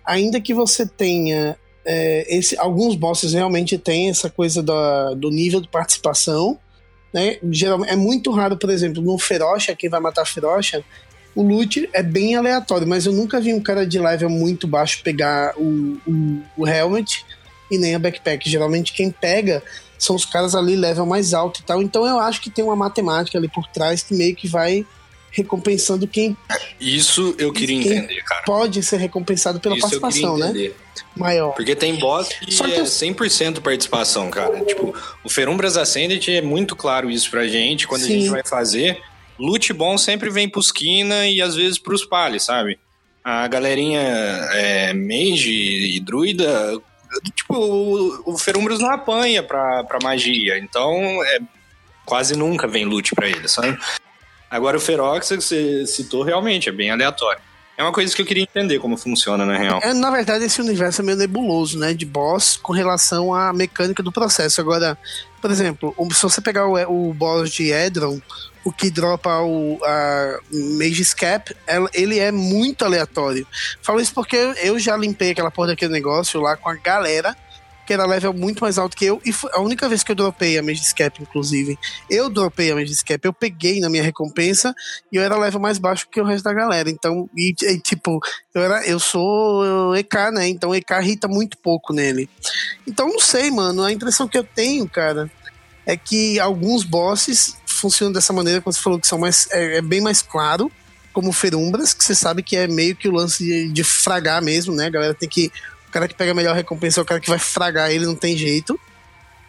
ainda 0.05 0.41
que 0.41 0.53
você 0.53 0.87
tenha 0.87 1.57
é, 1.85 2.27
esse, 2.37 2.59
alguns 2.59 2.97
bosses 2.97 3.33
realmente 3.33 3.79
têm 3.79 4.11
essa 4.11 4.29
coisa 4.29 4.63
da- 4.63 5.15
do 5.15 5.31
nível 5.31 5.61
de 5.61 5.69
participação, 5.69 6.59
né? 7.15 7.39
Geralmente 7.51 7.93
é 7.93 7.97
muito 7.97 8.31
raro, 8.33 8.57
por 8.57 8.71
exemplo, 8.71 9.01
no 9.03 9.19
Ferocha, 9.19 9.75
quem 9.75 9.89
vai 9.89 10.01
matar 10.01 10.27
Ferocha, 10.27 10.85
o 11.35 11.43
loot 11.43 11.89
é 11.93 12.03
bem 12.03 12.35
aleatório, 12.35 12.87
mas 12.87 13.07
eu 13.07 13.13
nunca 13.13 13.41
vi 13.41 13.55
um 13.55 13.61
cara 13.63 13.87
de 13.87 13.99
level 13.99 14.29
muito 14.29 14.67
baixo 14.67 15.01
pegar 15.05 15.55
o, 15.57 15.97
o, 16.07 16.43
o 16.57 16.67
helmet 16.69 17.25
e 17.71 17.79
nem 17.79 17.95
a 17.95 17.99
backpack. 17.99 18.49
Geralmente 18.49 18.93
quem 18.93 19.11
pega 19.11 19.63
são 19.99 20.15
os 20.15 20.25
caras 20.25 20.55
ali 20.55 20.77
level 20.77 21.05
mais 21.07 21.35
alto 21.35 21.61
e 21.61 21.63
tal. 21.65 21.83
Então 21.83 22.07
eu 22.07 22.19
acho 22.19 22.41
que 22.41 22.51
tem 22.51 22.65
uma 22.65 22.77
matemática 22.77 23.37
ali 23.39 23.49
por 23.49 23.67
trás 23.67 24.03
que 24.03 24.15
meio 24.15 24.35
que 24.37 24.47
vai 24.49 24.87
recompensando 25.31 26.07
quem 26.09 26.35
Isso 26.81 27.35
eu 27.39 27.53
queria 27.53 27.83
Quem 27.83 27.93
entender, 27.99 28.23
cara. 28.23 28.43
pode 28.47 28.83
ser 28.83 28.97
recompensado 28.97 29.61
pela 29.61 29.77
Isso 29.77 29.83
participação, 30.01 30.39
né? 30.39 30.71
Maior. 31.15 31.53
Porque 31.55 31.77
tem 31.77 31.97
boss 31.97 32.29
que, 32.29 32.51
Só 32.53 32.65
que 32.65 32.73
é 32.73 32.81
eu- 32.81 32.87
100% 32.87 33.61
participação, 33.61 34.31
cara. 34.31 34.65
Tipo, 34.65 34.95
o 35.23 35.29
Ferumbras 35.29 35.77
Ascended 35.77 36.27
é 36.31 36.41
muito 36.41 36.75
claro 36.75 37.11
isso 37.11 37.31
pra 37.31 37.47
gente 37.47 37.87
quando 37.87 38.03
a 38.03 38.07
Sim. 38.07 38.21
gente 38.21 38.31
vai 38.31 38.43
fazer. 38.45 38.99
Loot 39.39 39.73
bom 39.73 39.97
sempre 39.99 40.31
vem 40.31 40.49
pros 40.49 40.73
Kina 40.73 41.27
e 41.29 41.41
às 41.43 41.55
vezes 41.55 41.79
pros 41.79 42.05
Pali, 42.05 42.41
sabe? 42.41 42.79
A 43.23 43.47
galerinha 43.47 44.01
é, 44.01 44.93
Mage 44.95 45.53
e 45.53 46.01
Druida, 46.01 46.81
tipo, 47.35 47.55
o, 47.55 48.35
o 48.35 48.79
não 48.79 48.91
apanha 48.91 49.43
pra, 49.43 49.85
pra 49.85 49.99
magia, 50.03 50.59
então 50.59 50.93
é, 51.25 51.39
quase 52.05 52.37
nunca 52.37 52.67
vem 52.67 52.85
loot 52.85 53.15
pra 53.15 53.29
ele, 53.29 53.49
sabe? 53.49 53.79
Agora 54.51 54.77
o 54.77 54.81
Ferox, 54.81 55.29
que 55.29 55.37
você 55.37 55.87
citou, 55.87 56.23
realmente 56.23 56.69
é 56.69 56.73
bem 56.73 56.91
aleatório. 56.91 57.41
É 57.77 57.83
uma 57.83 57.93
coisa 57.93 58.15
que 58.15 58.21
eu 58.21 58.27
queria 58.27 58.43
entender 58.43 58.81
como 58.81 58.97
funciona, 58.97 59.47
na 59.47 59.57
real. 59.57 59.79
É, 59.85 59.95
na 59.95 60.11
verdade, 60.11 60.45
esse 60.45 60.61
universo 60.61 61.01
é 61.01 61.05
meio 61.05 61.17
nebuloso, 61.17 61.79
né? 61.79 61.95
De 61.95 62.05
boss 62.05 62.57
com 62.57 62.73
relação 62.73 63.33
à 63.33 63.53
mecânica 63.53 64.03
do 64.03 64.11
processo. 64.11 64.61
Agora, 64.61 64.99
por 65.41 65.49
exemplo, 65.49 65.95
se 66.13 66.23
você 66.23 66.41
pegar 66.41 66.67
o, 66.67 67.11
o 67.11 67.15
boss 67.15 67.53
de 67.53 67.71
Edron, 67.71 68.21
o 68.69 68.73
que 68.73 68.91
dropa 68.91 69.41
o 69.41 69.79
a 69.83 70.39
Mage's 70.53 71.15
Cap, 71.15 71.57
ele 71.95 72.19
é 72.19 72.31
muito 72.31 72.85
aleatório. 72.85 73.47
Falo 73.83 73.99
isso 73.99 74.13
porque 74.13 74.37
eu- 74.63 74.79
já 74.79 74.95
limpei 74.95 75.31
aquela 75.31 75.51
porra 75.51 75.69
daquele 75.69 75.91
negócio 75.93 76.39
lá 76.39 76.55
com 76.55 76.69
a 76.69 76.75
galera, 76.75 77.35
que 77.87 77.95
era 77.95 78.05
level 78.05 78.35
muito 78.35 78.61
mais 78.61 78.77
alto 78.77 78.95
que 78.95 79.07
eu, 79.07 79.19
e 79.25 79.33
foi 79.33 79.51
a 79.55 79.61
única 79.63 79.89
vez 79.89 80.03
que 80.03 80.13
eu 80.13 80.17
dropei 80.17 80.59
a 80.59 80.63
Mage's 80.63 80.93
Cap, 80.93 81.23
inclusive. 81.23 81.79
Eu 82.11 82.29
dropei 82.29 82.71
a 82.71 82.75
Mage's 82.75 83.03
Cap, 83.03 83.25
eu 83.25 83.33
peguei 83.33 83.81
na 83.81 83.89
minha 83.89 84.03
recompensa 84.03 84.75
e 85.11 85.17
eu 85.17 85.23
era 85.23 85.39
level 85.39 85.59
mais 85.59 85.79
baixo 85.79 86.07
que 86.13 86.21
o 86.21 86.25
resto 86.25 86.45
da 86.45 86.53
galera. 86.53 86.91
Então, 86.91 87.27
e, 87.35 87.55
e, 87.63 87.79
tipo, 87.81 88.21
eu, 88.55 88.63
era, 88.63 88.87
eu 88.87 89.01
sou 89.01 89.97
EK, 89.97 90.31
né? 90.31 90.47
Então 90.47 90.75
EK 90.75 90.93
irrita 91.01 91.27
muito 91.27 91.57
pouco 91.57 91.95
nele. 91.95 92.29
Então, 92.87 93.09
não 93.09 93.19
sei, 93.19 93.51
mano. 93.51 93.83
A 93.83 93.91
impressão 93.91 94.29
que 94.29 94.37
eu 94.37 94.45
tenho, 94.45 94.87
cara, 94.87 95.31
é 95.87 95.97
que 95.97 96.39
alguns 96.39 96.85
bosses 96.85 97.57
funcionam 97.81 98.13
dessa 98.13 98.33
maneira, 98.33 98.61
como 98.61 98.73
você 98.73 98.81
falou, 98.81 98.99
que 98.99 99.07
são 99.07 99.19
mais. 99.19 99.49
É, 99.51 99.79
é 99.79 99.83
bem 99.83 100.01
mais 100.01 100.23
claro, 100.23 100.71
como 101.13 101.33
Ferumbras, 101.33 101.93
que 101.95 102.05
você 102.05 102.15
sabe 102.15 102.43
que 102.43 102.57
é 102.57 102.67
meio 102.67 102.95
que 102.97 103.09
o 103.09 103.13
lance 103.13 103.45
de, 103.45 103.69
de 103.73 103.85
fragar 103.85 104.43
mesmo, 104.43 104.75
né? 104.75 104.87
A 104.87 104.91
galera 104.91 105.15
tem 105.15 105.29
que 105.29 105.51
O 105.89 105.91
cara 105.91 106.07
que 106.07 106.15
pega 106.15 106.33
a 106.33 106.35
melhor 106.35 106.55
recompensa 106.55 107.01
é 107.01 107.03
o 107.03 107.07
cara 107.07 107.21
que 107.21 107.31
vai 107.31 107.39
fragar 107.39 107.91
ele, 107.91 108.05
não 108.07 108.15
tem 108.15 108.37
jeito. 108.37 108.79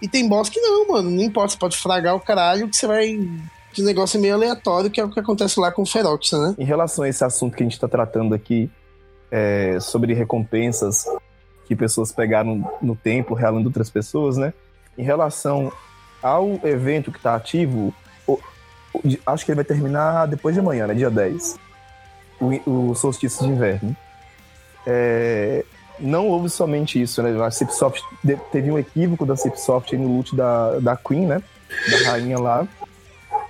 E 0.01 0.07
tem 0.07 0.27
boss 0.27 0.49
que 0.49 0.59
não, 0.61 0.87
mano. 0.87 1.09
Não 1.09 1.21
importa, 1.23 1.51
você 1.53 1.57
pode 1.59 1.77
fragar 1.77 2.15
o 2.15 2.19
caralho 2.21 2.69
que 2.69 2.75
você 2.77 2.87
vai. 2.87 3.15
O 3.77 3.81
negócio 3.83 4.19
meio 4.19 4.33
aleatório, 4.33 4.89
que 4.89 4.99
é 4.99 5.03
o 5.05 5.09
que 5.09 5.19
acontece 5.19 5.59
lá 5.59 5.71
com 5.71 5.83
o 5.83 5.85
Ferox, 5.85 6.31
né? 6.31 6.55
Em 6.57 6.63
relação 6.65 7.03
a 7.03 7.09
esse 7.09 7.23
assunto 7.23 7.55
que 7.55 7.61
a 7.63 7.65
gente 7.65 7.73
está 7.73 7.87
tratando 7.87 8.33
aqui, 8.33 8.69
é, 9.31 9.77
sobre 9.79 10.13
recompensas 10.13 11.05
que 11.67 11.75
pessoas 11.75 12.11
pegaram 12.11 12.67
no 12.81 12.95
tempo, 12.95 13.35
realando 13.35 13.67
outras 13.67 13.89
pessoas, 13.89 14.37
né? 14.37 14.53
Em 14.97 15.03
relação 15.03 15.71
ao 16.21 16.59
evento 16.63 17.11
que 17.11 17.17
está 17.17 17.35
ativo, 17.35 17.93
de- 17.93 18.08
acho 19.25 19.45
que 19.45 19.51
ele 19.51 19.57
vai 19.57 19.65
terminar 19.65 20.25
depois 20.27 20.53
de 20.55 20.59
amanhã, 20.61 20.87
né? 20.87 20.93
Dia 20.93 21.09
10. 21.09 21.57
O, 22.39 22.89
o 22.89 22.95
solstício 22.95 23.45
de 23.45 23.51
inverno. 23.51 23.95
É, 24.87 25.63
não 25.99 26.27
houve 26.27 26.49
somente 26.49 27.01
isso, 27.01 27.21
né? 27.21 27.43
A 27.43 27.51
Cipsoft 27.51 28.01
teve 28.51 28.71
um 28.71 28.79
equívoco 28.79 29.25
da 29.25 29.35
Cipsoft 29.35 29.93
no 29.97 30.07
loot 30.07 30.35
da, 30.35 30.79
da 30.79 30.95
Queen, 30.95 31.25
né? 31.27 31.41
Da 31.91 32.11
rainha 32.11 32.39
lá. 32.39 32.67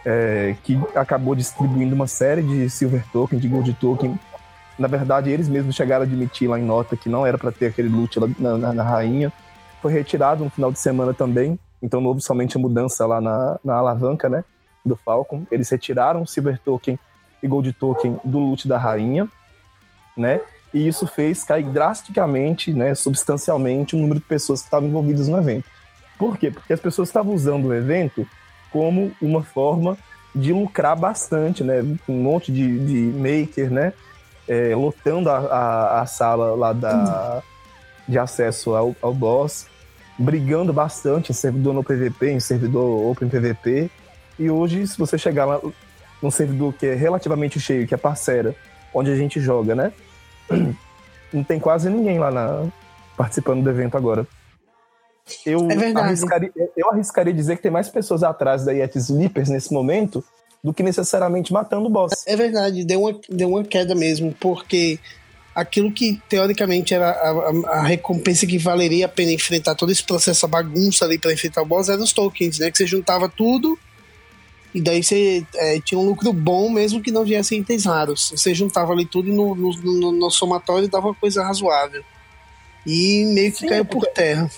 é, 0.05 0.55
que 0.63 0.79
acabou 0.95 1.35
distribuindo 1.35 1.93
uma 1.95 2.07
série 2.07 2.41
de 2.41 2.69
Silver 2.69 3.03
Token, 3.11 3.37
de 3.39 3.47
Gold 3.47 3.73
Token. 3.75 4.19
Na 4.77 4.87
verdade, 4.87 5.29
eles 5.29 5.47
mesmos 5.49 5.75
chegaram 5.75 6.03
a 6.03 6.07
admitir 6.07 6.47
lá 6.49 6.57
em 6.59 6.63
nota 6.63 6.95
que 6.95 7.09
não 7.09 7.25
era 7.25 7.37
para 7.37 7.51
ter 7.51 7.67
aquele 7.67 7.89
loot 7.89 8.17
na, 8.39 8.57
na- 8.57 8.73
na 8.73 8.83
rainha. 8.83 9.31
Foi 9.81 9.91
retirado 9.93 10.43
no 10.43 10.49
final 10.49 10.71
de 10.71 10.79
semana 10.79 11.13
também. 11.13 11.59
Então 11.81 12.01
não 12.01 12.07
houve 12.09 12.21
somente 12.21 12.57
a 12.57 12.59
mudança 12.59 13.05
lá 13.05 13.21
na, 13.21 13.59
na 13.63 13.75
alavanca, 13.75 14.27
né? 14.29 14.43
Do 14.89 14.95
Falcon. 14.97 15.45
Eles 15.51 15.69
retiraram 15.69 16.25
Silver 16.25 16.59
Token 16.59 16.99
e 17.41 17.47
Gold 17.47 17.71
Token 17.73 18.19
do 18.23 18.39
loot 18.39 18.67
da 18.67 18.77
rainha, 18.77 19.27
né? 20.17 20.41
E 20.73 20.87
isso 20.87 21.07
fez 21.07 21.43
cair 21.43 21.65
drasticamente, 21.65 22.71
né, 22.71 22.93
substancialmente, 22.93 23.95
o 23.95 23.99
número 23.99 24.19
de 24.19 24.25
pessoas 24.25 24.61
que 24.61 24.67
estavam 24.67 24.87
envolvidas 24.87 25.27
no 25.27 25.37
evento. 25.37 25.65
Por 26.17 26.37
quê? 26.37 26.51
Porque 26.51 26.73
as 26.73 26.79
pessoas 26.79 27.09
estavam 27.09 27.33
usando 27.33 27.65
o 27.65 27.73
evento 27.73 28.27
como 28.71 29.11
uma 29.21 29.41
forma 29.41 29.97
de 30.35 30.53
lucrar 30.53 30.95
bastante, 30.95 31.63
né? 31.63 31.81
Um 32.07 32.21
monte 32.21 32.51
de, 32.51 32.79
de 32.79 33.17
maker, 33.17 33.71
né? 33.71 33.93
É, 34.47 34.75
lotando 34.75 35.29
a, 35.29 35.37
a, 35.37 36.01
a 36.01 36.05
sala 36.05 36.55
lá 36.55 36.73
da, 36.73 37.41
de 38.07 38.17
acesso 38.17 38.75
ao, 38.75 38.95
ao 39.01 39.13
boss, 39.13 39.67
brigando 40.17 40.73
bastante 40.73 41.31
em 41.31 41.35
servidor 41.35 41.73
no 41.73 41.83
PVP, 41.83 42.31
em 42.31 42.39
servidor 42.39 43.09
Open 43.09 43.29
PVP. 43.29 43.89
E 44.39 44.49
hoje, 44.49 44.87
se 44.87 44.97
você 44.97 45.17
chegar 45.17 45.45
lá 45.45 45.59
num 46.21 46.31
servidor 46.31 46.73
que 46.73 46.85
é 46.87 46.95
relativamente 46.95 47.59
cheio, 47.59 47.85
que 47.85 47.93
é 47.93 47.97
parceira, 47.97 48.55
onde 48.93 49.11
a 49.11 49.15
gente 49.15 49.39
joga, 49.39 49.75
né? 49.75 49.91
Não 51.31 51.43
tem 51.43 51.59
quase 51.59 51.89
ninguém 51.89 52.17
lá 52.17 52.31
na- 52.31 52.65
participando 53.17 53.61
do 53.63 53.69
evento 53.69 53.95
agora. 53.97 54.25
Eu, 55.45 55.69
É 55.69 55.91
arriscaria, 56.01 56.51
eu 56.75 56.89
arriscaria 56.89 57.33
dizer 57.33 57.57
que 57.57 57.61
tem 57.61 57.71
mais 57.71 57.87
pessoas 57.89 58.23
atrás 58.23 58.65
da 58.65 58.71
Yeti 58.71 58.97
Sleepers 58.97 59.49
nesse 59.49 59.71
momento 59.71 60.23
do 60.63 60.73
que 60.73 60.81
necessariamente 60.81 61.53
matando 61.53 61.85
o 61.85 61.89
boss. 61.89 62.11
É 62.25 62.35
verdade, 62.35 62.83
deu 62.83 63.01
uma, 63.01 63.19
deu 63.29 63.49
uma 63.49 63.63
queda 63.63 63.93
mesmo, 63.93 64.33
porque 64.39 64.97
aquilo 65.53 65.91
que 65.91 66.19
teoricamente 66.27 66.93
era 66.95 67.11
a, 67.11 67.29
a- 67.29 67.79
a 67.79 67.81
recompensa 67.83 68.47
que 68.47 68.57
valeria 68.57 69.05
a 69.05 69.09
pena 69.09 69.31
enfrentar 69.31 69.75
todo 69.75 69.91
esse 69.91 70.03
processo, 70.03 70.45
a 70.45 70.49
bagunça 70.49 71.05
ali 71.05 71.19
para 71.19 71.31
enfrentar 71.31 71.61
o 71.61 71.65
boss, 71.65 71.89
eram 71.89 72.03
os 72.03 72.11
tokens, 72.13 72.57
né? 72.57 72.71
Que 72.71 72.77
você 72.77 72.87
juntava 72.87 73.29
tudo 73.29 73.77
e 74.73 74.81
daí 74.81 75.03
você 75.03 75.43
é, 75.55 75.79
tinha 75.79 75.99
um 75.99 76.05
lucro 76.05 76.31
bom 76.31 76.69
mesmo 76.69 77.01
que 77.01 77.11
não 77.11 77.25
viesse 77.25 77.55
itens 77.57 77.85
raros. 77.85 78.31
Você 78.35 78.53
juntava 78.53 78.93
ali 78.93 79.05
tudo 79.05 79.29
e 79.29 79.31
no, 79.31 79.55
no, 79.55 80.11
no- 80.11 80.29
somatório 80.31 80.87
dava 80.87 81.07
uma 81.07 81.15
coisa 81.15 81.43
razoável. 81.43 82.03
E 82.85 83.25
meio 83.33 83.51
que 83.51 83.59
Sim, 83.59 83.67
caiu 83.67 83.81
é 83.81 83.83
por 83.83 84.05
terra. 84.07 84.49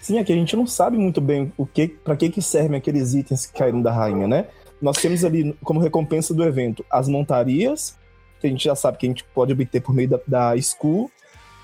Sim, 0.00 0.18
é 0.18 0.24
que 0.24 0.32
a 0.32 0.36
gente 0.36 0.56
não 0.56 0.66
sabe 0.66 0.96
muito 0.96 1.20
bem 1.20 1.52
o 1.56 1.64
que, 1.66 1.88
para 1.88 2.16
que 2.16 2.30
que 2.30 2.42
servem 2.42 2.78
aqueles 2.78 3.14
itens 3.14 3.46
que 3.46 3.58
caíram 3.58 3.80
da 3.80 3.92
rainha, 3.92 4.26
né? 4.26 4.46
Nós 4.80 4.96
temos 4.96 5.24
ali 5.24 5.56
como 5.62 5.80
recompensa 5.80 6.32
do 6.32 6.44
evento 6.44 6.84
as 6.90 7.08
montarias, 7.08 7.96
que 8.40 8.46
a 8.46 8.50
gente 8.50 8.64
já 8.64 8.74
sabe 8.74 8.98
que 8.98 9.06
a 9.06 9.08
gente 9.08 9.24
pode 9.34 9.52
obter 9.52 9.80
por 9.80 9.94
meio 9.94 10.08
da, 10.08 10.20
da 10.26 10.56
Skull. 10.56 11.10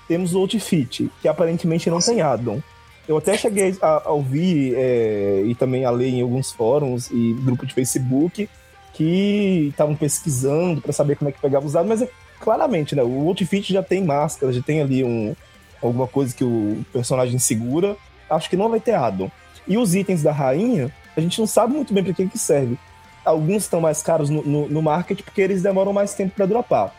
Temos 0.07 0.33
o 0.35 0.39
Outfit, 0.39 1.09
que 1.21 1.27
aparentemente 1.27 1.89
não 1.89 1.99
tem 1.99 2.21
addon. 2.21 2.61
Eu 3.07 3.17
até 3.17 3.37
cheguei 3.37 3.75
a, 3.81 4.03
a 4.05 4.11
ouvir 4.11 4.73
é, 4.75 5.43
e 5.45 5.53
também 5.55 5.85
a 5.85 5.91
ler 5.91 6.09
em 6.09 6.21
alguns 6.21 6.51
fóruns 6.51 7.09
e 7.11 7.33
grupo 7.33 7.65
de 7.65 7.73
Facebook 7.73 8.49
que 8.93 9.67
estavam 9.69 9.95
pesquisando 9.95 10.81
para 10.81 10.93
saber 10.93 11.15
como 11.17 11.29
é 11.29 11.31
que 11.31 11.39
pegava 11.39 11.65
os 11.65 11.75
addons, 11.75 11.89
mas 11.89 12.01
é, 12.01 12.09
claramente, 12.39 12.95
né? 12.95 13.03
O 13.03 13.27
Outfit 13.27 13.71
já 13.71 13.83
tem 13.83 14.03
máscara, 14.03 14.51
já 14.51 14.61
tem 14.61 14.81
ali 14.81 15.03
um, 15.03 15.35
alguma 15.81 16.07
coisa 16.07 16.33
que 16.33 16.43
o 16.43 16.83
personagem 16.91 17.37
segura. 17.37 17.95
Acho 18.29 18.49
que 18.49 18.57
não 18.57 18.69
vai 18.69 18.79
ter 18.79 18.93
addon. 18.93 19.29
E 19.67 19.77
os 19.77 19.93
itens 19.93 20.23
da 20.23 20.31
rainha, 20.31 20.91
a 21.15 21.21
gente 21.21 21.39
não 21.39 21.47
sabe 21.47 21.73
muito 21.73 21.93
bem 21.93 22.03
para 22.03 22.13
que, 22.13 22.27
que 22.27 22.39
serve. 22.39 22.77
Alguns 23.23 23.63
estão 23.63 23.81
mais 23.81 24.01
caros 24.01 24.29
no, 24.29 24.43
no, 24.43 24.67
no 24.69 24.81
market 24.81 25.21
porque 25.21 25.41
eles 25.41 25.61
demoram 25.61 25.91
mais 25.91 26.13
tempo 26.13 26.33
para 26.35 26.45
dropar. 26.45 26.93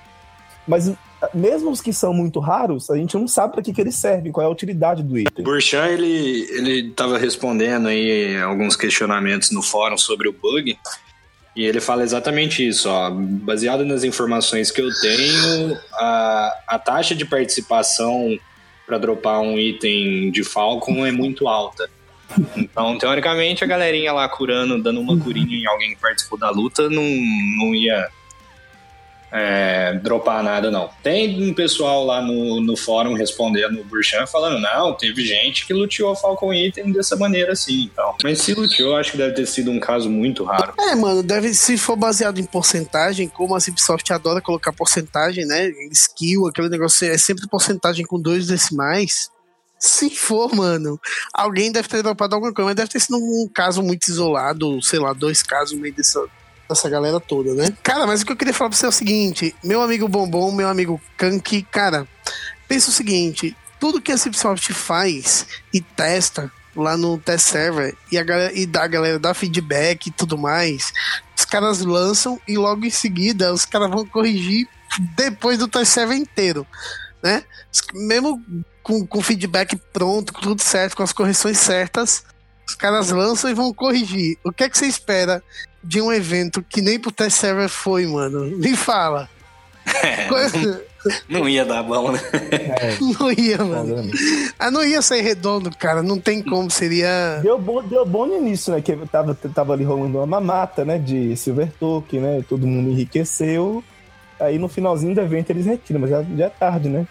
Mas 0.67 0.93
mesmo 1.33 1.71
os 1.71 1.81
que 1.81 1.93
são 1.93 2.13
muito 2.13 2.41
raros, 2.41 2.91
a 2.91 2.97
gente 2.97 3.17
não 3.17 3.29
sabe 3.29 3.55
para 3.55 3.63
que, 3.63 3.73
que 3.73 3.81
eles 3.81 3.95
servem, 3.95 4.33
qual 4.33 4.45
é 4.45 4.49
a 4.49 4.53
utilidade 4.53 5.03
do 5.03 5.15
O 5.15 5.19
item. 5.19 5.45
Burchan, 5.45 5.87
ele, 5.87 6.47
ele 6.51 6.91
tava 6.91 7.19
respondendo 7.19 7.89
aí 7.89 8.37
alguns 8.41 8.77
questionamentos 8.77 9.51
no 9.51 9.63
fórum 9.63 9.97
sobre 9.97 10.29
o 10.29 10.33
bug. 10.33 10.77
E 11.55 11.65
ele 11.65 11.81
fala 11.81 12.03
exatamente 12.03 12.67
isso, 12.67 12.89
ó. 12.91 13.11
Baseado 13.11 13.85
nas 13.85 14.05
informações 14.05 14.71
que 14.71 14.81
eu 14.81 14.91
tenho, 15.01 15.79
a, 15.95 16.53
a 16.69 16.79
taxa 16.79 17.15
de 17.15 17.25
participação 17.25 18.39
para 18.87 18.99
dropar 18.99 19.41
um 19.41 19.59
item 19.59 20.31
de 20.31 20.45
Falcon 20.45 21.07
é 21.07 21.11
muito 21.11 21.49
alta. 21.49 21.89
Então, 22.57 22.99
teoricamente, 22.99 23.65
a 23.65 23.67
galerinha 23.67 24.13
lá 24.13 24.29
curando, 24.29 24.83
dando 24.83 25.01
uma 25.01 25.19
curinha 25.19 25.57
em 25.57 25.67
alguém 25.67 25.95
que 25.95 26.01
participou 26.01 26.39
da 26.39 26.51
luta, 26.51 26.91
não, 26.91 27.03
não 27.03 27.75
ia 27.75 28.07
é, 29.37 29.93
dropar 30.03 30.43
nada, 30.43 30.71
não. 30.71 30.89
Tem 31.03 31.43
um 31.43 31.53
pessoal 31.53 32.05
lá 32.05 32.23
no, 32.23 32.61
no 32.61 32.77
fórum 32.77 33.13
respondendo 33.13 33.81
o 33.81 33.85
Burchan 33.85 34.27
falando, 34.27 34.59
não, 34.59 34.95
teve 34.95 35.25
gente 35.25 35.67
que 35.67 35.75
luteou 35.75 36.17
Falcon 36.17 36.55
Item 36.55 36.91
dessa 36.91 37.17
maneira 37.17 37.53
assim, 37.53 37.91
então. 37.93 38.15
Mas 38.23 38.41
se 38.41 38.55
luteou, 38.55 38.97
acho 38.97 39.13
que 39.13 39.19
deve 39.19 39.35
ter 39.35 39.47
sido 39.47 39.71
um 39.71 39.79
caso 39.79 40.09
muito 40.09 40.43
raro. 40.43 40.73
É, 40.79 40.95
mano, 40.95 41.23
deve, 41.23 41.53
se 41.53 41.77
for 41.77 41.97
baseado 41.97 42.39
em 42.39 42.45
porcentagem, 42.45 43.29
como 43.29 43.55
a 43.55 43.61
Cipsoft 43.61 44.11
adora 44.11 44.41
colocar 44.41 44.73
porcentagem, 44.73 45.45
né? 45.45 45.71
Skill, 45.93 46.47
aquele 46.47 46.71
negócio 46.71 47.07
é 47.07 47.19
sempre 47.19 47.47
porcentagem 47.47 48.07
com 48.07 48.21
dois 48.21 48.47
decimais. 48.47 49.29
Se 49.79 50.09
for, 50.09 50.55
mano, 50.55 50.99
alguém 51.35 51.71
deve 51.71 51.89
ter 51.89 52.03
dropado 52.03 52.35
alguma 52.35 52.53
coisa, 52.53 52.67
mas 52.67 52.77
deve 52.77 52.89
ter 52.89 53.01
sido 53.01 53.19
um 53.19 53.49
caso 53.55 53.83
muito 53.83 54.09
isolado, 54.09 54.83
sei 54.83 54.99
lá, 54.99 55.13
dois 55.13 55.43
casos 55.43 55.75
no 55.75 55.83
meio 55.83 55.95
dessa, 55.95 56.25
dessa 56.69 56.89
galera 56.89 57.21
toda, 57.21 57.55
né? 57.55 57.73
Cara, 57.83 58.07
mas 58.07 58.23
o 58.23 58.27
que 58.27 58.33
eu 58.33 58.37
queria 58.37 58.55
falar 58.55 58.71
pra 58.71 58.79
você 58.79 58.87
é 58.87 58.89
o 58.89 58.93
seguinte: 58.93 59.55
meu 59.63 59.83
amigo 59.83 60.09
Bombom, 60.09 60.53
meu 60.53 60.69
amigo 60.69 61.01
Kanki, 61.17 61.63
cara, 61.63 62.07
pensa 62.69 62.91
o 62.91 62.93
seguinte: 62.93 63.57
tudo 63.79 64.01
que 64.01 64.13
a 64.13 64.19
Cipsoft 64.19 64.73
faz 64.73 65.47
e 65.73 65.81
testa 65.81 66.51
lá 66.75 66.97
no 66.97 67.19
test 67.19 67.49
server 67.49 67.97
e 68.13 68.19
a 68.19 68.23
galera 68.23 68.53
e 68.53 68.67
da 68.67 68.87
galera 68.87 69.19
dá 69.19 69.33
feedback 69.33 70.07
e 70.07 70.11
tudo 70.11 70.37
mais, 70.37 70.93
os 71.37 71.45
caras 71.45 71.81
lançam 71.81 72.39
e 72.47 72.57
logo 72.59 72.85
em 72.85 72.91
seguida 72.91 73.53
os 73.53 73.65
caras 73.65 73.91
vão 73.91 74.05
corrigir 74.05 74.69
depois 75.17 75.59
do 75.59 75.69
test 75.69 75.93
server 75.93 76.17
inteiro, 76.17 76.67
né? 77.23 77.45
Mesmo 77.95 78.43
com, 78.83 79.07
com 79.07 79.23
feedback 79.23 79.77
pronto, 79.93 80.33
com 80.33 80.41
tudo 80.41 80.63
certo, 80.63 80.97
com 80.97 81.03
as 81.03 81.13
correções 81.13 81.59
certas, 81.59 82.25
os 82.69 82.75
caras 82.75 83.11
lançam 83.11 83.51
e 83.51 83.55
vão 83.55 83.73
corrigir. 83.73 84.39
O 84.45 84.53
que 84.53 84.65
é 84.65 84.69
que 84.69 84.79
você 84.79 84.87
espera 84.87 85.43
de 85.87 86.01
um 86.01 86.13
evento 86.13 86.65
que 86.69 86.81
nem 86.83 86.99
pro 86.99 87.11
test 87.13 87.39
server 87.39 87.69
foi, 87.69 88.07
mano? 88.07 88.45
Me 88.57 88.77
fala. 88.77 89.29
Coisa- 90.29 90.83
Não 91.29 91.49
ia 91.49 91.65
dar 91.65 91.83
bom, 91.85 92.11
né? 92.11 92.19
Não 93.21 93.31
ia, 93.31 93.59
mano. 93.59 94.11
Ah, 94.59 94.71
não 94.73 94.85
ia 94.85 95.01
sair 95.01 95.21
redondo, 95.23 95.71
cara. 95.77 96.03
Não 96.03 96.19
tem 96.19 96.43
como. 96.43 96.69
Seria. 96.71 97.39
Deu 97.43 97.57
bom, 97.59 97.81
deu 97.83 98.05
bom 98.05 98.27
no 98.27 98.37
início, 98.37 98.73
né? 98.75 98.81
Que 98.81 98.97
tava, 99.07 99.33
tava 99.55 99.73
ali 99.73 99.85
rolando 99.85 100.19
uma 100.19 100.27
mamata, 100.27 100.85
né? 100.85 100.99
De 100.99 101.37
Silver 101.37 101.71
Token, 101.79 102.21
né? 102.21 102.45
Todo 102.49 102.67
mundo 102.67 102.91
enriqueceu. 102.91 103.85
Aí 104.41 104.59
no 104.59 104.69
finalzinho 104.69 105.15
do 105.15 105.21
evento 105.21 105.51
eles 105.51 105.65
retiram, 105.67 106.01
mas 106.01 106.11
já, 106.11 106.23
já 106.37 106.47
é 106.47 106.51
tarde, 106.51 106.89
né? 106.89 107.07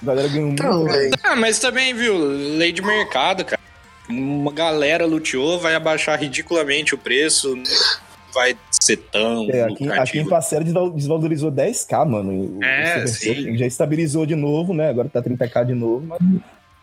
A 0.00 0.06
galera 0.06 0.28
ganhou 0.28 0.50
Então, 0.50 0.78
muito. 0.80 0.92
velho. 0.92 1.10
Ah, 1.24 1.34
mas 1.36 1.58
também, 1.58 1.92
viu, 1.92 2.16
lei 2.16 2.70
de 2.70 2.80
mercado, 2.82 3.44
cara. 3.44 3.60
Uma 4.08 4.50
galera 4.52 5.04
luteou, 5.06 5.58
vai 5.60 5.74
abaixar 5.74 6.18
ridiculamente 6.18 6.94
o 6.94 6.98
preço, 6.98 7.54
não 7.56 7.62
vai 8.32 8.56
ser 8.70 8.96
tão 8.96 9.48
É, 9.50 9.62
aqui, 9.64 9.90
aqui 9.90 10.18
em 10.18 10.26
desval- 10.64 10.90
desvalorizou 10.90 11.50
10k, 11.50 12.04
mano. 12.06 12.62
É, 12.62 13.06
sim. 13.06 13.34
Token 13.34 13.58
já 13.58 13.66
estabilizou 13.66 14.26
de 14.26 14.34
novo, 14.36 14.72
né? 14.74 14.90
Agora 14.90 15.08
tá 15.08 15.22
30k 15.22 15.66
de 15.66 15.74
novo, 15.74 16.06
mas 16.06 16.18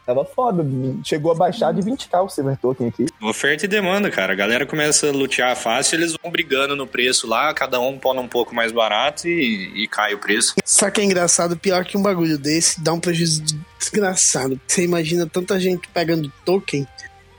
Tava 0.07 0.23
foda. 0.23 0.65
Chegou 1.03 1.33
a 1.33 1.35
baixar 1.35 1.73
de 1.73 1.81
20k 1.81 2.23
o 2.23 2.29
Silver 2.29 2.57
Token 2.57 2.87
aqui. 2.87 3.07
Oferta 3.21 3.65
e 3.65 3.67
demanda, 3.67 4.09
cara. 4.09 4.31
A 4.31 4.35
galera 4.37 4.65
começa 4.65 5.09
a 5.09 5.11
lutear 5.11 5.53
fácil, 5.57 5.97
eles 5.97 6.15
vão 6.23 6.31
brigando 6.31 6.77
no 6.77 6.87
preço 6.87 7.27
lá, 7.27 7.53
cada 7.53 7.77
um 7.81 7.99
pondo 7.99 8.21
um 8.21 8.27
pouco 8.27 8.55
mais 8.55 8.71
barato 8.71 9.27
e, 9.27 9.83
e 9.83 9.85
cai 9.85 10.13
o 10.13 10.17
preço. 10.17 10.55
Só 10.63 10.89
que 10.89 11.01
é 11.01 11.03
engraçado, 11.03 11.57
pior 11.57 11.83
que 11.83 11.97
um 11.97 12.01
bagulho 12.01 12.37
desse 12.37 12.81
dá 12.81 12.93
um 12.93 13.01
prejuízo 13.01 13.43
desgraçado. 13.77 14.57
Você 14.65 14.81
imagina 14.85 15.27
tanta 15.27 15.59
gente 15.59 15.89
pegando 15.89 16.31
token, 16.45 16.87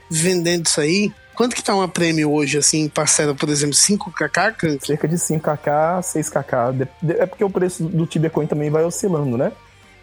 vendendo 0.07 0.67
isso 0.67 0.79
aí. 0.79 1.11
Quanto 1.39 1.55
que 1.55 1.63
tá 1.63 1.73
uma 1.73 1.87
prêmio 1.87 2.33
hoje, 2.33 2.57
assim, 2.57 2.89
parcela, 2.89 3.33
por 3.33 3.47
exemplo, 3.47 3.73
5kk, 3.73 4.29
Kank? 4.29 4.85
Cerca 4.85 5.07
de 5.07 5.15
5kk, 5.15 6.01
6kk. 6.03 6.73
De- 6.73 6.87
de- 7.01 7.17
É 7.17 7.25
porque 7.25 7.45
o 7.45 7.49
preço 7.49 7.81
do 7.85 8.05
Tibia 8.05 8.29
Coin 8.29 8.45
também 8.45 8.69
vai 8.69 8.83
oscilando, 8.83 9.37
né? 9.37 9.53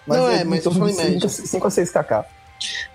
Não, 0.06 0.30
é, 0.30 0.40
em 0.40 0.44
mas 0.46 0.64
eu 0.64 0.72
torno 0.72 0.88
falo 0.88 0.98
em 0.98 1.10
média. 1.12 1.28
5 1.28 1.66
a 1.66 1.70
6kk. 1.70 2.24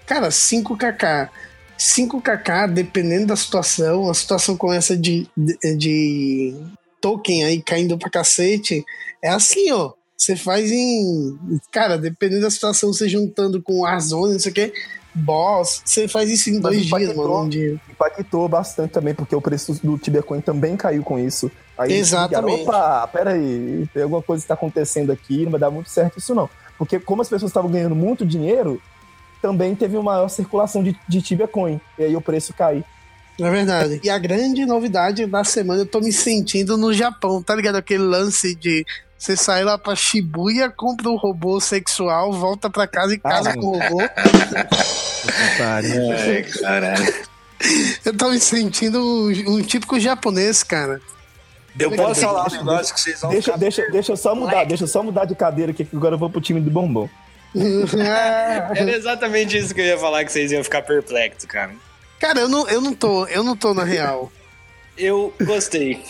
Cara, 0.08 0.30
5kk. 0.32 1.30
5kk, 1.78 2.68
dependendo 2.74 3.28
da 3.28 3.36
situação, 3.36 4.10
a 4.10 4.14
situação 4.16 4.58
com 4.58 4.74
essa 4.74 4.98
de, 4.98 5.28
de, 5.38 5.78
de 5.78 6.56
token 7.00 7.44
aí 7.44 7.62
caindo 7.62 7.96
pra 7.96 8.10
cacete, 8.10 8.84
é 9.24 9.30
assim, 9.30 9.72
ó. 9.72 9.94
Você 10.18 10.36
faz 10.36 10.72
em. 10.72 11.38
Cara, 11.72 11.96
dependendo 11.96 12.42
da 12.42 12.50
situação, 12.50 12.92
você 12.92 13.08
juntando 13.08 13.62
com 13.62 13.82
Warzone, 13.82 14.34
não 14.34 14.40
sei 14.40 14.52
o 14.52 14.56
que, 14.56 14.74
boss, 15.14 15.82
você 15.86 16.08
faz 16.08 16.30
isso 16.30 16.50
em 16.50 16.60
dois 16.60 16.86
impactou. 16.86 17.00
dias, 17.00 17.16
mano. 17.16 17.42
Um 17.44 17.50
dia. 17.50 17.80
Impactou 17.90 18.48
bastante 18.48 18.92
também, 18.92 19.14
porque 19.14 19.36
o 19.36 19.42
preço 19.42 19.80
do 19.84 19.98
Tibia 19.98 20.24
Coin 20.24 20.42
também 20.42 20.76
caiu 20.76 21.04
com 21.04 21.20
isso. 21.20 21.52
Aí 21.78 21.94
Exatamente. 21.94 22.60
ligaram, 22.60 22.80
Opa, 22.80 23.08
peraí, 23.08 23.88
tem 23.94 24.04
alguma 24.04 24.22
coisa 24.22 24.42
que 24.42 24.48
tá 24.48 24.54
acontecendo 24.54 25.12
aqui, 25.12 25.44
não 25.44 25.52
vai 25.52 25.60
dar 25.60 25.72
muito 25.72 25.90
certo 25.90 26.20
isso 26.20 26.36
não. 26.36 26.50
Porque 26.78 27.00
como 27.00 27.22
as 27.22 27.30
pessoas 27.30 27.50
estavam 27.50 27.70
ganhando 27.70 27.96
muito 27.96 28.26
dinheiro, 28.26 28.82
também 29.42 29.76
teve 29.76 29.98
uma 29.98 30.14
maior 30.14 30.28
circulação 30.30 30.84
de, 30.84 30.96
de 31.08 31.22
Tibia 31.22 31.48
Coin. 31.48 31.80
E 31.98 32.04
aí 32.04 32.16
o 32.16 32.22
preço 32.22 32.54
cai. 32.54 32.84
É 33.40 33.50
verdade. 33.50 34.00
E 34.04 34.10
a 34.10 34.18
grande 34.18 34.66
novidade 34.66 35.26
da 35.26 35.44
semana, 35.44 35.82
eu 35.82 35.86
tô 35.86 36.00
me 36.00 36.12
sentindo 36.12 36.78
no 36.78 36.94
Japão, 36.94 37.42
tá 37.42 37.56
ligado? 37.56 37.76
Aquele 37.76 38.04
lance 38.04 38.54
de 38.54 38.86
você 39.22 39.38
sair 39.38 39.64
lá 39.64 39.78
pra 39.78 39.96
Shibuya, 39.96 40.68
compra 40.72 41.08
um 41.08 41.16
robô 41.16 41.60
sexual, 41.60 42.34
volta 42.34 42.72
pra 42.72 42.88
casa 42.88 43.14
e 43.14 43.20
casa 43.20 43.52
Ah, 43.52 43.54
com 43.54 43.68
o 43.68 43.78
robô. 43.80 44.02
É, 44.02 44.08
caralho. 46.60 47.14
Eu 48.04 48.18
tô 48.18 48.32
me 48.32 48.40
sentindo 48.40 49.00
um, 49.00 49.30
um 49.58 49.62
típico 49.62 50.00
japonês, 50.00 50.64
cara. 50.64 51.00
Eu 51.80 51.92
posso 51.92 52.14
Deixa- 52.14 52.28
falar 52.28 52.48
um 52.52 52.58
negócio 52.58 52.94
que 52.96 53.00
vocês 53.00 53.22
vão 53.22 53.30
Deixa, 53.30 53.46
ficar... 53.46 53.58
deixa, 53.60 53.92
deixa 53.92 54.12
eu 54.12 54.18
só 54.18 54.34
mudar, 54.34 54.66
deixa 54.66 54.84
eu 54.84 54.88
só 54.88 55.04
mudar 55.04 55.26
de 55.26 55.36
cadeira 55.36 55.72
aqui, 55.72 55.86
que 55.86 55.96
agora 55.96 56.16
eu 56.16 56.20
vou 56.20 56.30
pro 56.30 56.42
time 56.42 56.60
do 56.60 56.72
bombom. 56.72 57.08
Era 58.76 58.92
exatamente 58.92 59.56
isso 59.58 59.74
que 59.76 59.82
eu 59.82 59.86
ia 59.86 59.98
falar, 60.00 60.26
que 60.26 60.32
vocês 60.32 60.52
iam 60.52 60.64
ficar 60.64 60.82
perplexos, 60.82 61.46
cara. 61.46 61.72
cara, 62.20 62.40
eu 62.40 62.50
não, 62.50 62.68
eu 62.68 62.82
não 62.82 62.94
tô, 62.94 63.26
eu 63.28 63.44
não 63.44 63.56
tô 63.56 63.74
na 63.74 63.84
real. 63.84 64.32
Eu 64.98 65.34
gostei. 65.44 66.04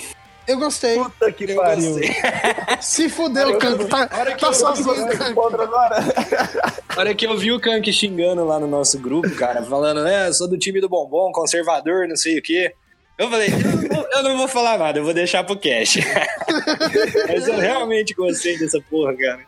Eu 0.52 0.60
gostei. 0.60 0.98
Puta 0.98 1.32
que 1.32 1.46
Eu 1.50 1.56
pariu. 1.56 1.92
gostei. 1.92 2.16
Se 2.82 3.10
fudeu, 3.10 3.58
canto. 3.58 3.88
Tá, 3.88 4.08
tá 4.08 4.36
eu- 4.48 4.54
sozinho, 4.54 5.08
cara. 5.18 5.34
Contra 5.34 5.64
agora. 5.64 5.96
A 6.90 7.00
hora 7.00 7.16
que 7.16 7.26
eu 7.26 7.38
vi 7.38 7.52
o 7.54 7.60
Kank 7.60 7.92
xingando 7.94 8.44
lá 8.46 8.60
no 8.60 8.68
nosso 8.68 9.00
grupo, 9.00 9.30
cara, 9.36 9.64
falando, 9.64 10.06
é, 10.06 10.32
sou 10.34 10.48
do 10.48 10.58
time 10.58 10.82
do 10.82 10.90
bombom, 10.90 11.32
conservador, 11.32 12.06
não 12.08 12.18
sei 12.18 12.38
o 12.38 12.42
quê. 12.42 12.74
Eu 13.18 13.30
falei, 13.30 13.48
eu 13.48 13.60
não 13.60 13.88
vou, 13.88 14.08
eu 14.12 14.24
não 14.24 14.38
vou 14.38 14.48
falar 14.48 14.78
nada, 14.78 15.00
eu 15.00 15.04
vou 15.06 15.14
deixar 15.14 15.44
pro 15.44 15.56
cash. 15.56 16.00
Mas 17.30 17.48
eu 17.48 17.58
realmente 17.58 18.14
gostei 18.14 18.58
dessa 18.58 18.80
porra, 18.90 19.16
cara. 19.16 19.40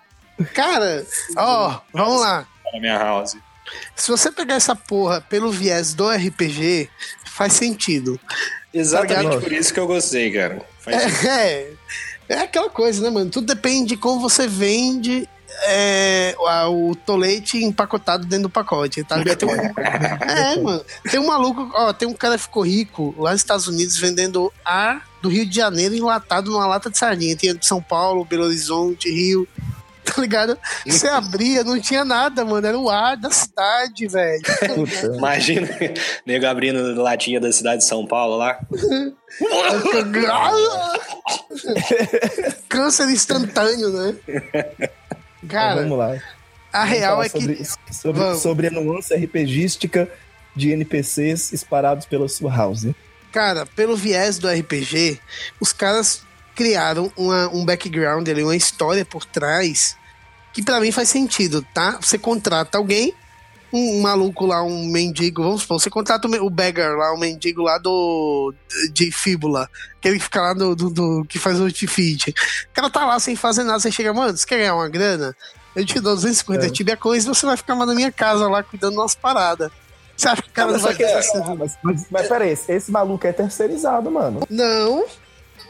Cara, 0.53 1.05
ó, 1.35 1.79
vamos 1.91 2.21
lá. 2.21 2.47
Na 2.73 2.79
minha 2.79 2.97
house. 2.97 3.35
Se 3.95 4.09
você 4.09 4.31
pegar 4.31 4.55
essa 4.55 4.75
porra 4.75 5.21
pelo 5.21 5.51
viés 5.51 5.93
do 5.93 6.09
RPG, 6.09 6.89
faz 7.25 7.53
sentido. 7.53 8.19
Exatamente 8.73 9.23
ligado? 9.23 9.41
por 9.41 9.51
isso 9.51 9.73
que 9.73 9.79
eu 9.79 9.87
gostei, 9.87 10.31
cara. 10.31 10.61
Faz 10.83 11.25
É, 11.25 11.71
é 12.29 12.37
aquela 12.39 12.69
coisa, 12.69 13.01
né, 13.01 13.09
mano? 13.09 13.29
Tudo 13.29 13.47
depende 13.47 13.89
de 13.89 13.97
como 13.97 14.19
você 14.19 14.47
vende 14.47 15.27
é, 15.65 16.35
o 16.67 16.95
tolete 16.95 17.63
empacotado 17.63 18.25
dentro 18.25 18.43
do 18.43 18.49
pacote, 18.49 19.03
tá? 19.03 19.15
Tem 19.23 19.47
um- 19.47 19.53
é, 20.29 20.59
mano. 20.59 20.83
Tem 21.09 21.19
um 21.19 21.27
maluco, 21.27 21.69
ó, 21.73 21.93
tem 21.93 22.07
um 22.07 22.13
cara 22.13 22.35
que 22.37 22.43
ficou 22.43 22.63
rico 22.63 23.13
lá 23.17 23.31
nos 23.31 23.41
Estados 23.41 23.67
Unidos 23.67 23.97
vendendo 23.97 24.51
ar 24.65 25.07
do 25.21 25.29
Rio 25.29 25.45
de 25.45 25.55
Janeiro 25.55 25.95
enlatado 25.95 26.51
numa 26.51 26.65
lata 26.67 26.89
de 26.89 26.97
sardinha. 26.97 27.35
Tinha 27.35 27.53
de 27.53 27.65
São 27.65 27.81
Paulo, 27.81 28.25
Belo 28.25 28.45
Horizonte, 28.45 29.09
Rio. 29.09 29.47
Tá 30.13 30.21
ligado? 30.21 30.57
Você 30.85 31.07
abria, 31.07 31.63
não 31.63 31.79
tinha 31.79 32.03
nada, 32.03 32.43
mano. 32.45 32.67
Era 32.67 32.77
o 32.77 32.89
ar 32.89 33.15
da 33.17 33.31
cidade, 33.31 34.07
velho. 34.07 34.41
Imagina, 35.15 35.67
nego 36.25 36.45
abrindo 36.45 37.01
latinha 37.01 37.39
da 37.39 37.51
cidade 37.51 37.77
de 37.77 37.85
São 37.87 38.05
Paulo 38.05 38.37
lá. 38.37 38.59
Câncer 42.69 43.09
instantâneo, 43.09 43.89
né? 43.89 44.15
Então, 45.43 45.49
Cara, 45.49 45.81
vamos 45.81 45.97
lá. 45.97 46.17
a 46.71 46.83
Vamos 46.83 46.97
real 46.99 47.23
é 47.23 47.29
que. 47.29 47.39
sobre, 47.39 47.65
sobre, 47.91 48.19
Vamos. 48.21 48.41
sobre 48.41 48.67
a 48.67 48.71
nuance 48.71 49.13
RPGística 49.15 50.07
de 50.55 50.71
NPCs 50.71 51.51
espalhados 51.53 52.05
pela 52.05 52.27
sua 52.29 52.55
house. 52.55 52.87
Cara, 53.31 53.65
pelo 53.65 53.97
viés 53.97 54.37
do 54.37 54.47
RPG, 54.47 55.19
os 55.59 55.73
caras 55.73 56.21
criaram 56.55 57.11
uma- 57.17 57.47
um 57.49 57.65
background 57.65 58.27
ali, 58.27 58.43
uma 58.43 58.55
história 58.55 59.03
por 59.05 59.25
trás 59.25 59.95
que 60.53 60.61
pra 60.61 60.79
mim 60.79 60.91
faz 60.91 61.09
sentido, 61.09 61.65
tá? 61.73 61.97
Você 62.01 62.17
contrata 62.17 62.77
alguém, 62.77 63.13
um, 63.71 64.01
maluco 64.01 64.45
lá, 64.45 64.61
um 64.61 64.85
mendigo, 64.85 65.41
vamos 65.41 65.61
supor, 65.63 65.79
você 65.81 65.89
contrata 65.89 66.27
o, 66.27 66.45
o 66.45 66.49
beggar 66.49 66.95
lá, 66.95 67.11
o 67.11 67.17
mendigo 67.19 67.63
lá 67.63 67.79
do 67.79 68.53
de 68.91 69.11
fíbula, 69.11 69.67
aquele 69.97 70.17
que 70.19 70.23
fica 70.25 70.41
lá 70.41 70.53
do, 70.53 70.75
do- 70.75 70.89
do- 70.91 71.25
que 71.27 71.39
faz 71.39 71.59
o 71.59 71.63
outfit. 71.63 72.29
O 72.29 72.73
cara 72.73 72.87
tá 72.89 73.03
lá 73.03 73.19
sem 73.19 73.35
fazer 73.35 73.63
nada, 73.63 73.79
você 73.79 73.91
chega, 73.91 74.13
mano, 74.13 74.37
você 74.37 74.45
quer 74.45 74.57
ganhar 74.59 74.75
uma 74.75 74.87
grana? 74.89 75.35
Eu 75.75 75.83
te 75.83 75.99
dou 75.99 76.13
250 76.13 76.67
É. 76.67 76.69
tibia 76.69 76.95
coins 76.95 77.23
e 77.23 77.27
você 77.27 77.47
vai 77.47 77.57
ficar 77.57 77.73
lá 77.73 77.83
na 77.87 77.95
minha 77.95 78.11
casa 78.11 78.47
lá 78.47 78.61
cuidando 78.61 78.97
das 78.97 79.15
paradas. 79.15 79.71
Você 80.15 80.27
acha 80.27 80.43
que 80.43 80.49
o 80.49 80.53
cara 80.53 80.71
não 80.73 80.79
vai 80.79 80.93
que- 80.95 81.03
querer 81.03 81.23
ser- 81.23 81.41
ah, 81.41 81.55
mas, 81.55 81.75
mas, 81.81 82.05
mas 82.11 82.27
peraí, 82.27 82.51
esse, 82.51 82.71
esse 82.71 82.91
maluco 82.91 83.25
é 83.25 83.31
terceirizado, 83.33 84.11
mano. 84.11 84.45
Não, 84.47 85.03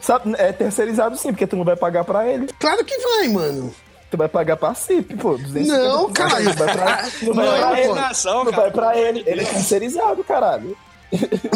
Sabe, 0.04 0.34
é 0.38 0.52
terceirizado 0.52 1.16
sim, 1.16 1.28
porque 1.30 1.46
tu 1.46 1.56
não 1.56 1.64
vai 1.64 1.76
pagar 1.76 2.04
pra 2.04 2.28
ele. 2.30 2.48
claro 2.58 2.84
que 2.84 2.96
vai, 2.98 3.28
mano. 3.28 3.74
Tu 4.10 4.16
vai 4.16 4.28
pagar 4.28 4.56
pra 4.56 4.74
CIP, 4.74 5.16
pô. 5.16 5.36
250 5.38 5.88
Não, 5.88 6.12
caralho. 6.12 6.44
Não 6.44 6.52
vai 6.52 6.72
pra, 6.72 7.08
não 7.22 7.34
vai 7.34 7.46
Não, 7.46 7.58
pra 7.58 7.72
ele. 7.80 7.88
Imaginação, 7.88 8.44
Não 8.44 8.52
vai 8.52 8.70
pra 8.70 8.96
ele. 8.98 9.24
Ele 9.26 9.40
é 9.40 9.44
terceirizado, 9.44 10.22
caralho. 10.22 10.76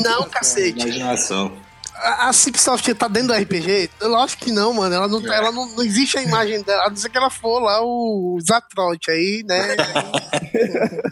Não, 0.02 0.28
cacete. 0.28 0.80
Imaginação. 0.80 1.52
A, 1.94 2.28
a 2.28 2.32
Cipsoft 2.32 2.94
tá 2.94 3.06
dentro 3.08 3.28
do 3.28 3.34
RPG? 3.34 3.90
Lógico 4.02 4.44
que 4.44 4.50
não, 4.52 4.72
mano. 4.72 4.94
Ela 4.94 5.08
não, 5.08 5.20
tá- 5.22 5.34
ela 5.34 5.52
não, 5.52 5.66
não 5.76 5.84
existe 5.84 6.16
a 6.18 6.22
imagem 6.22 6.62
dela, 6.62 6.84
a 6.86 6.90
não 6.90 6.96
ser 6.96 7.08
que 7.10 7.18
ela 7.18 7.28
for 7.30 7.60
lá 7.60 7.80
o 7.82 8.38
Zatrote 8.40 9.10
aí, 9.10 9.44
né? 9.46 9.76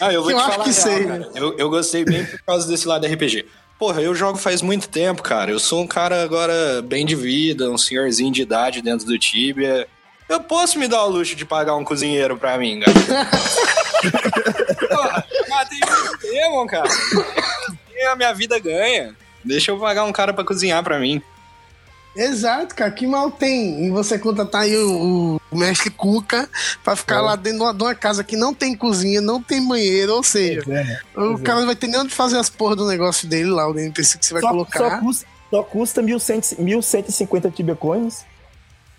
Ah, 0.00 0.12
eu 0.12 0.22
vou 0.22 0.30
Eu 0.32 0.36
te 0.38 0.42
acho 0.42 0.50
falar 0.52 0.64
real, 0.64 0.74
sei. 0.74 1.06
cara. 1.06 1.30
Eu, 1.34 1.56
eu 1.58 1.70
gostei 1.70 2.04
bem 2.04 2.24
por 2.24 2.40
causa 2.42 2.66
desse 2.68 2.86
lado 2.88 3.06
RPG. 3.06 3.46
Porra, 3.78 4.02
eu 4.02 4.14
jogo 4.14 4.36
faz 4.36 4.60
muito 4.60 4.88
tempo, 4.88 5.22
cara. 5.22 5.50
Eu 5.52 5.60
sou 5.60 5.82
um 5.82 5.86
cara 5.86 6.22
agora 6.22 6.82
bem 6.82 7.06
de 7.06 7.14
vida, 7.14 7.70
um 7.70 7.78
senhorzinho 7.78 8.32
de 8.32 8.42
idade 8.42 8.82
dentro 8.82 9.06
do 9.06 9.18
Tibia. 9.18 9.86
Eu 10.28 10.40
posso 10.40 10.78
me 10.78 10.88
dar 10.88 11.04
o 11.04 11.08
luxo 11.08 11.36
de 11.36 11.44
pagar 11.44 11.76
um 11.76 11.84
cozinheiro 11.84 12.36
pra 12.36 12.58
mim, 12.58 12.80
cara. 12.80 13.26
Porra, 14.88 15.24
matei 15.48 15.78
muito 15.78 16.18
tempo, 16.18 16.66
cara. 16.66 16.88
E 17.94 18.04
a 18.06 18.16
minha 18.16 18.34
vida 18.34 18.58
ganha. 18.58 19.14
Deixa 19.44 19.70
eu 19.70 19.78
pagar 19.78 20.04
um 20.04 20.12
cara 20.12 20.34
pra 20.34 20.44
cozinhar 20.44 20.82
pra 20.82 20.98
mim. 20.98 21.22
Exato, 22.20 22.74
cara. 22.74 22.90
Que 22.90 23.06
mal 23.06 23.30
tem 23.30 23.86
em 23.86 23.90
você 23.92 24.18
contratar 24.18 24.62
aí 24.62 24.76
o, 24.76 25.40
o 25.50 25.56
mestre 25.56 25.88
Cuca 25.90 26.48
pra 26.82 26.96
ficar 26.96 27.18
É. 27.18 27.20
lá 27.20 27.36
dentro 27.36 27.58
de 27.60 27.64
uma, 27.64 27.72
de 27.74 27.82
uma 27.84 27.94
casa 27.94 28.24
que 28.24 28.36
não 28.36 28.52
tem 28.52 28.74
cozinha, 28.74 29.20
não 29.20 29.40
tem 29.40 29.64
banheiro, 29.66 30.14
ou 30.14 30.22
seja, 30.24 30.62
é, 30.66 30.68
né? 30.68 31.00
o 31.16 31.34
é. 31.34 31.38
cara 31.42 31.60
não 31.60 31.66
vai 31.66 31.76
ter 31.76 31.86
nem 31.86 32.00
onde 32.00 32.12
fazer 32.12 32.36
as 32.38 32.50
porras 32.50 32.76
do 32.76 32.86
negócio 32.88 33.28
dele 33.28 33.50
lá, 33.50 33.68
o 33.70 33.78
NPC 33.78 34.18
que 34.18 34.26
você 34.26 34.32
vai 34.32 34.42
Só, 34.42 34.48
colocar. 34.50 34.78
só 34.78 34.98
custa, 34.98 35.26
só 35.50 35.62
custa 35.62 36.02
1.100 36.02 36.56
1.150 36.58 37.52
Tibia 37.54 37.76
Coins. 37.76 38.24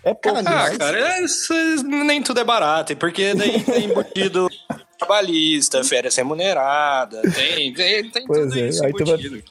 É 0.02 0.14
pouco, 0.14 0.42
Cara, 0.42 0.48
Ah, 0.48 0.68
mas- 0.70 0.78
cara, 0.78 0.98
é- 1.18 1.22
isso- 1.24 1.52
nem 1.84 2.22
tudo 2.22 2.40
é 2.40 2.44
barato, 2.44 2.96
porque 2.96 3.34
daí 3.34 3.62
tem 3.62 3.84
embutido 3.84 4.48
trabalhista, 4.98 5.84
férias 5.84 6.16
remunerada, 6.16 7.20
tem, 7.34 7.72
tem, 7.74 8.10
tem 8.10 8.24
Pois 8.26 8.48
tudo 8.48 8.58
é, 8.58 8.68
isso 8.68 8.82
aí 8.82 8.92
tu 8.94 9.04
vai- 9.04 9.42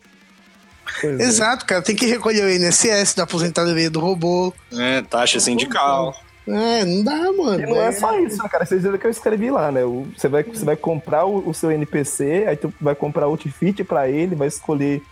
Pois 0.99 1.19
é. 1.19 1.23
Exato, 1.23 1.65
cara. 1.65 1.81
Tem 1.81 1.95
que 1.95 2.05
recolher 2.05 2.43
o 2.43 2.49
INSS 2.49 3.13
da 3.15 3.23
aposentadoria 3.23 3.89
do 3.89 3.99
robô. 3.99 4.53
É, 4.71 5.01
taxa 5.01 5.39
sindical. 5.39 6.15
É, 6.47 6.83
não 6.83 7.03
dá, 7.03 7.31
mano. 7.31 7.61
E 7.61 7.65
não 7.65 7.79
é 7.79 7.91
só 7.91 8.19
isso, 8.19 8.41
né, 8.41 8.49
cara. 8.49 8.65
Vocês 8.65 8.81
viram 8.81 8.97
que 8.97 9.05
eu 9.05 9.11
escrevi 9.11 9.51
lá, 9.51 9.71
né? 9.71 9.81
Você 10.17 10.27
vai, 10.27 10.43
você 10.43 10.65
vai 10.65 10.75
comprar 10.75 11.25
o, 11.25 11.47
o 11.47 11.53
seu 11.53 11.71
NPC, 11.71 12.45
aí 12.47 12.55
tu 12.55 12.73
vai 12.81 12.95
comprar 12.95 13.27
o 13.27 13.31
outfit 13.31 13.83
pra 13.83 14.09
ele, 14.09 14.35
vai 14.35 14.47
escolher 14.47 15.03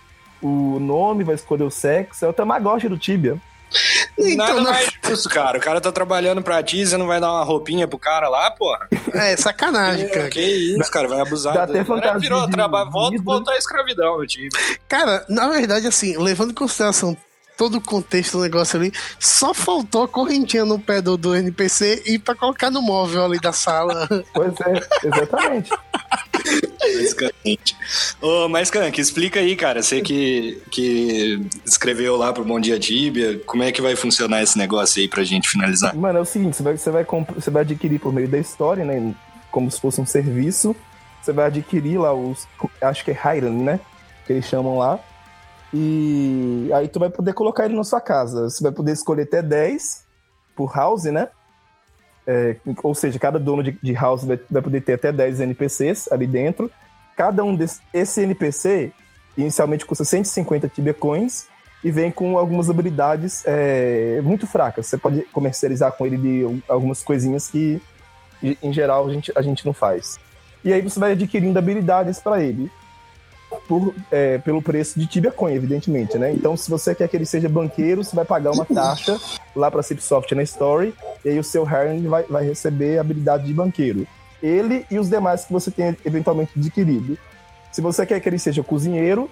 o 0.42 0.80
nome, 0.80 1.24
vai 1.24 1.36
escolher 1.36 1.64
o 1.64 1.72
sexo. 1.72 2.26
É 2.26 2.28
o 2.28 2.34
Tamagotchi 2.34 2.90
do 2.90 2.98
Tibia. 2.98 3.38
Então, 4.18 4.36
Nada 4.38 4.62
na- 4.62 4.72
mais 4.72 4.90
justo, 5.06 5.30
cara. 5.30 5.58
O 5.58 5.62
cara 5.62 5.80
tá 5.82 5.92
trabalhando 5.92 6.42
pra 6.42 6.62
ti, 6.64 6.86
você 6.86 6.98
não 6.98 7.06
vai 7.08 7.20
dar 7.20 7.32
uma 7.32 7.44
roupinha 7.44 7.88
pro 7.88 8.00
cara 8.00 8.30
lá, 8.30 8.50
porra? 8.52 8.88
É, 9.14 9.36
sacanagem, 9.38 10.10
cara. 10.10 10.30
Que 10.30 10.42
isso, 10.42 10.92
cara, 10.92 11.08
vai 11.08 11.20
abusar. 11.20 11.54
Dá 11.54 11.64
até 11.64 11.84
fantasia 11.84 12.20
virou 12.20 12.46
de 12.46 12.52
trabalho, 12.52 12.90
volta, 12.92 13.12
vidro. 13.12 13.26
voltou 13.26 13.54
à 13.54 13.58
escravidão, 13.58 14.18
meu 14.18 14.28
time. 14.28 14.50
Cara, 14.88 15.26
na 15.30 15.48
verdade, 15.50 15.86
assim, 15.88 16.18
levando 16.18 16.52
em 16.52 16.56
consideração 16.56 17.16
todo 17.58 17.80
o 17.80 17.82
contexto 17.82 18.38
do 18.38 18.44
negócio 18.44 18.80
ali, 18.80 18.94
só 19.20 19.52
faltou 19.54 20.04
a 20.04 20.08
correntinha 20.08 20.64
no 20.64 20.78
pé 20.80 21.02
do, 21.02 21.18
do 21.18 21.36
NPC 21.36 22.04
e 22.06 22.20
pra 22.20 22.36
colocar 22.36 22.70
no 22.70 22.82
móvel 22.84 23.26
ali 23.26 23.40
da 23.40 23.52
sala. 23.52 24.08
Pois 24.34 24.54
é, 24.62 25.08
exatamente. 25.08 25.72
Basicamente. 26.94 27.76
Ô, 28.22 28.48
mas, 28.48 28.70
Kank, 28.70 29.00
explica 29.00 29.40
aí, 29.40 29.56
cara. 29.56 29.82
Você 29.82 30.02
que, 30.02 30.62
que 30.72 31.42
escreveu 31.66 32.16
lá 32.16 32.34
pro 32.34 32.46
Bom 32.46 32.60
Dia 32.60 32.80
Tibia, 32.80 33.40
como 33.46 33.64
é 33.64 33.72
que 33.72 33.82
vai 33.82 33.96
funcionar 33.96 34.42
esse 34.42 34.58
negócio 34.58 35.02
aí 35.02 35.08
pra 35.08 35.24
gente 35.24 35.50
finalizar? 35.50 35.96
Mano, 35.96 36.20
é 36.20 36.22
o 36.22 36.26
seguinte, 36.26 36.58
você 36.58 36.64
vai, 36.64 36.78
você 36.78 36.92
vai, 36.92 37.06
você 37.36 37.50
vai 37.50 37.62
adquirir 37.62 38.00
por 38.00 38.14
meio 38.14 38.28
da 38.28 38.38
história, 38.38 38.84
né? 38.84 39.14
Como 39.52 39.70
se 39.70 39.80
fosse 39.80 40.02
um 40.02 40.06
serviço. 40.06 40.76
Você 41.22 41.34
vai 41.34 41.48
adquirir 41.48 42.00
lá 42.00 42.14
os. 42.14 42.48
Acho 42.82 43.04
que 43.04 43.12
é 43.12 43.14
Highland, 43.14 43.64
né? 43.64 43.80
Que 44.26 44.34
eles 44.34 44.46
chamam 44.46 44.78
lá. 44.78 45.00
E 45.74 46.70
aí 46.74 46.88
tu 46.88 47.00
vai 47.00 47.10
poder 47.10 47.34
colocar 47.34 47.66
ele 47.66 47.76
na 47.76 47.84
sua 47.84 48.00
casa. 48.00 48.50
Você 48.50 48.64
vai 48.64 48.72
poder 48.72 48.94
escolher 48.94 49.24
até 49.24 49.42
10 49.42 50.06
por 50.56 50.74
house, 50.76 51.04
né? 51.04 51.28
É, 52.28 52.58
ou 52.84 52.94
seja, 52.94 53.18
cada 53.18 53.40
dono 53.40 53.64
de, 53.64 53.72
de 53.82 53.94
house 53.94 54.26
vai, 54.26 54.38
vai 54.52 54.62
poder 54.62 54.82
ter 54.82 54.94
até 54.94 55.12
10 55.14 55.40
NPCs 55.40 56.12
ali 56.12 56.28
dentro. 56.28 56.70
Cada 57.16 57.44
um 57.44 57.56
desse 57.56 57.80
esse 57.94 58.22
NPC 58.22 58.92
inicialmente 59.38 59.86
custa 59.86 60.04
150 60.04 60.68
Tibia 60.68 60.94
Coins 60.94 61.48
e 61.84 61.92
vem 61.92 62.12
com 62.12 62.38
algumas 62.38 62.70
habilidades 62.70 63.44
é, 63.46 64.20
muito 64.24 64.46
fracas. 64.46 64.88
Você 64.88 64.98
pode 64.98 65.22
comercializar 65.32 65.92
com 65.94 66.06
ele 66.06 66.18
de 66.18 66.62
algumas 66.68 67.04
coisinhas 67.04 67.50
que, 67.50 67.82
em 68.42 68.74
geral, 68.74 69.08
a 69.08 69.14
gente, 69.14 69.32
a 69.36 69.42
gente 69.42 69.66
não 69.66 69.74
faz. 69.74 70.20
E 70.66 70.74
aí 70.74 70.82
você 70.82 71.00
vai 71.00 71.14
adquirindo 71.14 71.58
habilidades 71.58 72.20
para 72.20 72.44
ele. 72.44 72.70
Por, 73.68 73.94
é, 74.10 74.38
pelo 74.38 74.62
preço 74.62 74.98
de 74.98 75.06
Tibia 75.06 75.32
Coin, 75.32 75.54
evidentemente, 75.54 76.18
né? 76.18 76.32
Então, 76.32 76.56
se 76.56 76.70
você 76.70 76.96
quer 76.96 77.08
que 77.10 77.18
ele 77.18 77.26
seja 77.26 77.50
banqueiro, 77.50 78.04
você 78.04 78.16
vai 78.16 78.24
pagar 78.24 78.52
uma 78.52 78.64
taxa 78.66 79.20
lá 79.56 79.70
para 79.70 79.82
a 79.82 79.84
Cipsoft 79.84 80.34
na 80.34 80.44
Story, 80.44 80.94
e 81.26 81.30
aí 81.30 81.40
o 81.40 81.44
seu 81.44 81.64
Herring 81.64 82.08
vai, 82.08 82.24
vai 82.24 82.46
receber 82.46 82.98
a 82.98 83.02
habilidade 83.02 83.46
de 83.46 83.54
banqueiro. 83.54 84.08
Ele 84.42 84.86
e 84.90 84.98
os 84.98 85.10
demais 85.10 85.44
que 85.44 85.52
você 85.52 85.70
tenha 85.70 85.98
eventualmente 86.06 86.52
adquirido. 86.58 87.18
Se 87.72 87.82
você 87.82 88.06
quer 88.06 88.20
que 88.20 88.30
ele 88.30 88.40
seja 88.40 88.64
cozinheiro, 88.64 89.30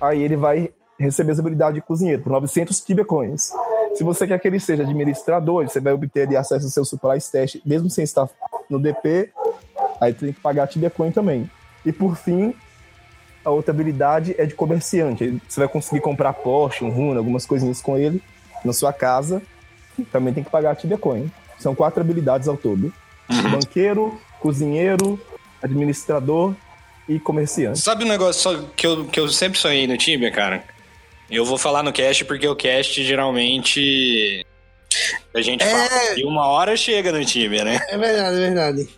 aí 0.00 0.22
ele 0.22 0.36
vai 0.36 0.70
receber 0.98 1.32
essa 1.32 1.40
habilidade 1.40 1.76
de 1.76 1.80
cozinheiro 1.80 2.22
por 2.22 2.30
900 2.32 2.80
Tibia 2.80 3.04
Coins. 3.04 3.52
Se 3.94 4.04
você 4.04 4.26
quer 4.26 4.38
que 4.38 4.46
ele 4.46 4.60
seja 4.60 4.82
administrador, 4.82 5.68
você 5.68 5.80
vai 5.80 5.92
obter 5.92 6.26
ali 6.26 6.36
acesso 6.36 6.66
ao 6.66 6.70
seu 6.70 6.84
Supply 6.84 7.16
Stash, 7.18 7.58
mesmo 7.64 7.88
sem 7.88 8.04
estar 8.04 8.28
no 8.68 8.78
DP, 8.78 9.30
aí 10.00 10.12
tem 10.12 10.32
que 10.32 10.40
pagar 10.40 10.66
Tibia 10.66 10.90
Coin 10.90 11.10
também. 11.10 11.50
E 11.84 11.92
por 11.92 12.16
fim, 12.16 12.54
a 13.44 13.50
outra 13.50 13.72
habilidade 13.72 14.34
é 14.38 14.44
de 14.46 14.54
comerciante. 14.54 15.40
Você 15.48 15.60
vai 15.60 15.68
conseguir 15.68 16.00
comprar 16.00 16.32
Porsche, 16.32 16.84
um 16.84 16.90
Runa, 16.90 17.18
algumas 17.20 17.46
coisinhas 17.46 17.80
com 17.80 17.96
ele 17.96 18.22
na 18.64 18.72
sua 18.72 18.92
casa. 18.92 19.40
Também 20.12 20.32
tem 20.32 20.42
que 20.44 20.50
pagar 20.50 20.76
Tibia 20.76 20.98
Coin. 20.98 21.30
São 21.58 21.74
quatro 21.74 22.00
habilidades 22.00 22.48
ao 22.48 22.56
todo: 22.56 22.92
banqueiro, 23.50 24.18
cozinheiro, 24.40 25.20
administrador 25.62 26.54
e 27.08 27.18
comerciante. 27.18 27.78
Sabe 27.80 28.04
um 28.04 28.08
negócio 28.08 28.40
só 28.42 28.64
que 28.76 28.86
eu, 28.86 29.04
que 29.06 29.18
eu 29.20 29.28
sempre 29.28 29.58
sonhei 29.58 29.86
no 29.86 29.96
Tibia, 29.96 30.30
cara? 30.30 30.62
Eu 31.30 31.44
vou 31.44 31.56
falar 31.58 31.82
no 31.82 31.92
cast 31.92 32.24
porque 32.24 32.46
o 32.48 32.56
cast 32.56 33.02
geralmente. 33.04 34.44
A 35.32 35.40
gente 35.40 35.62
É. 35.62 35.66
fala 35.66 36.18
e 36.18 36.24
uma 36.24 36.46
hora 36.48 36.76
chega 36.76 37.12
no 37.12 37.24
Tibia, 37.24 37.62
né? 37.64 37.78
É 37.88 37.96
verdade, 37.96 38.36
é 38.36 38.40
verdade. 38.40 38.88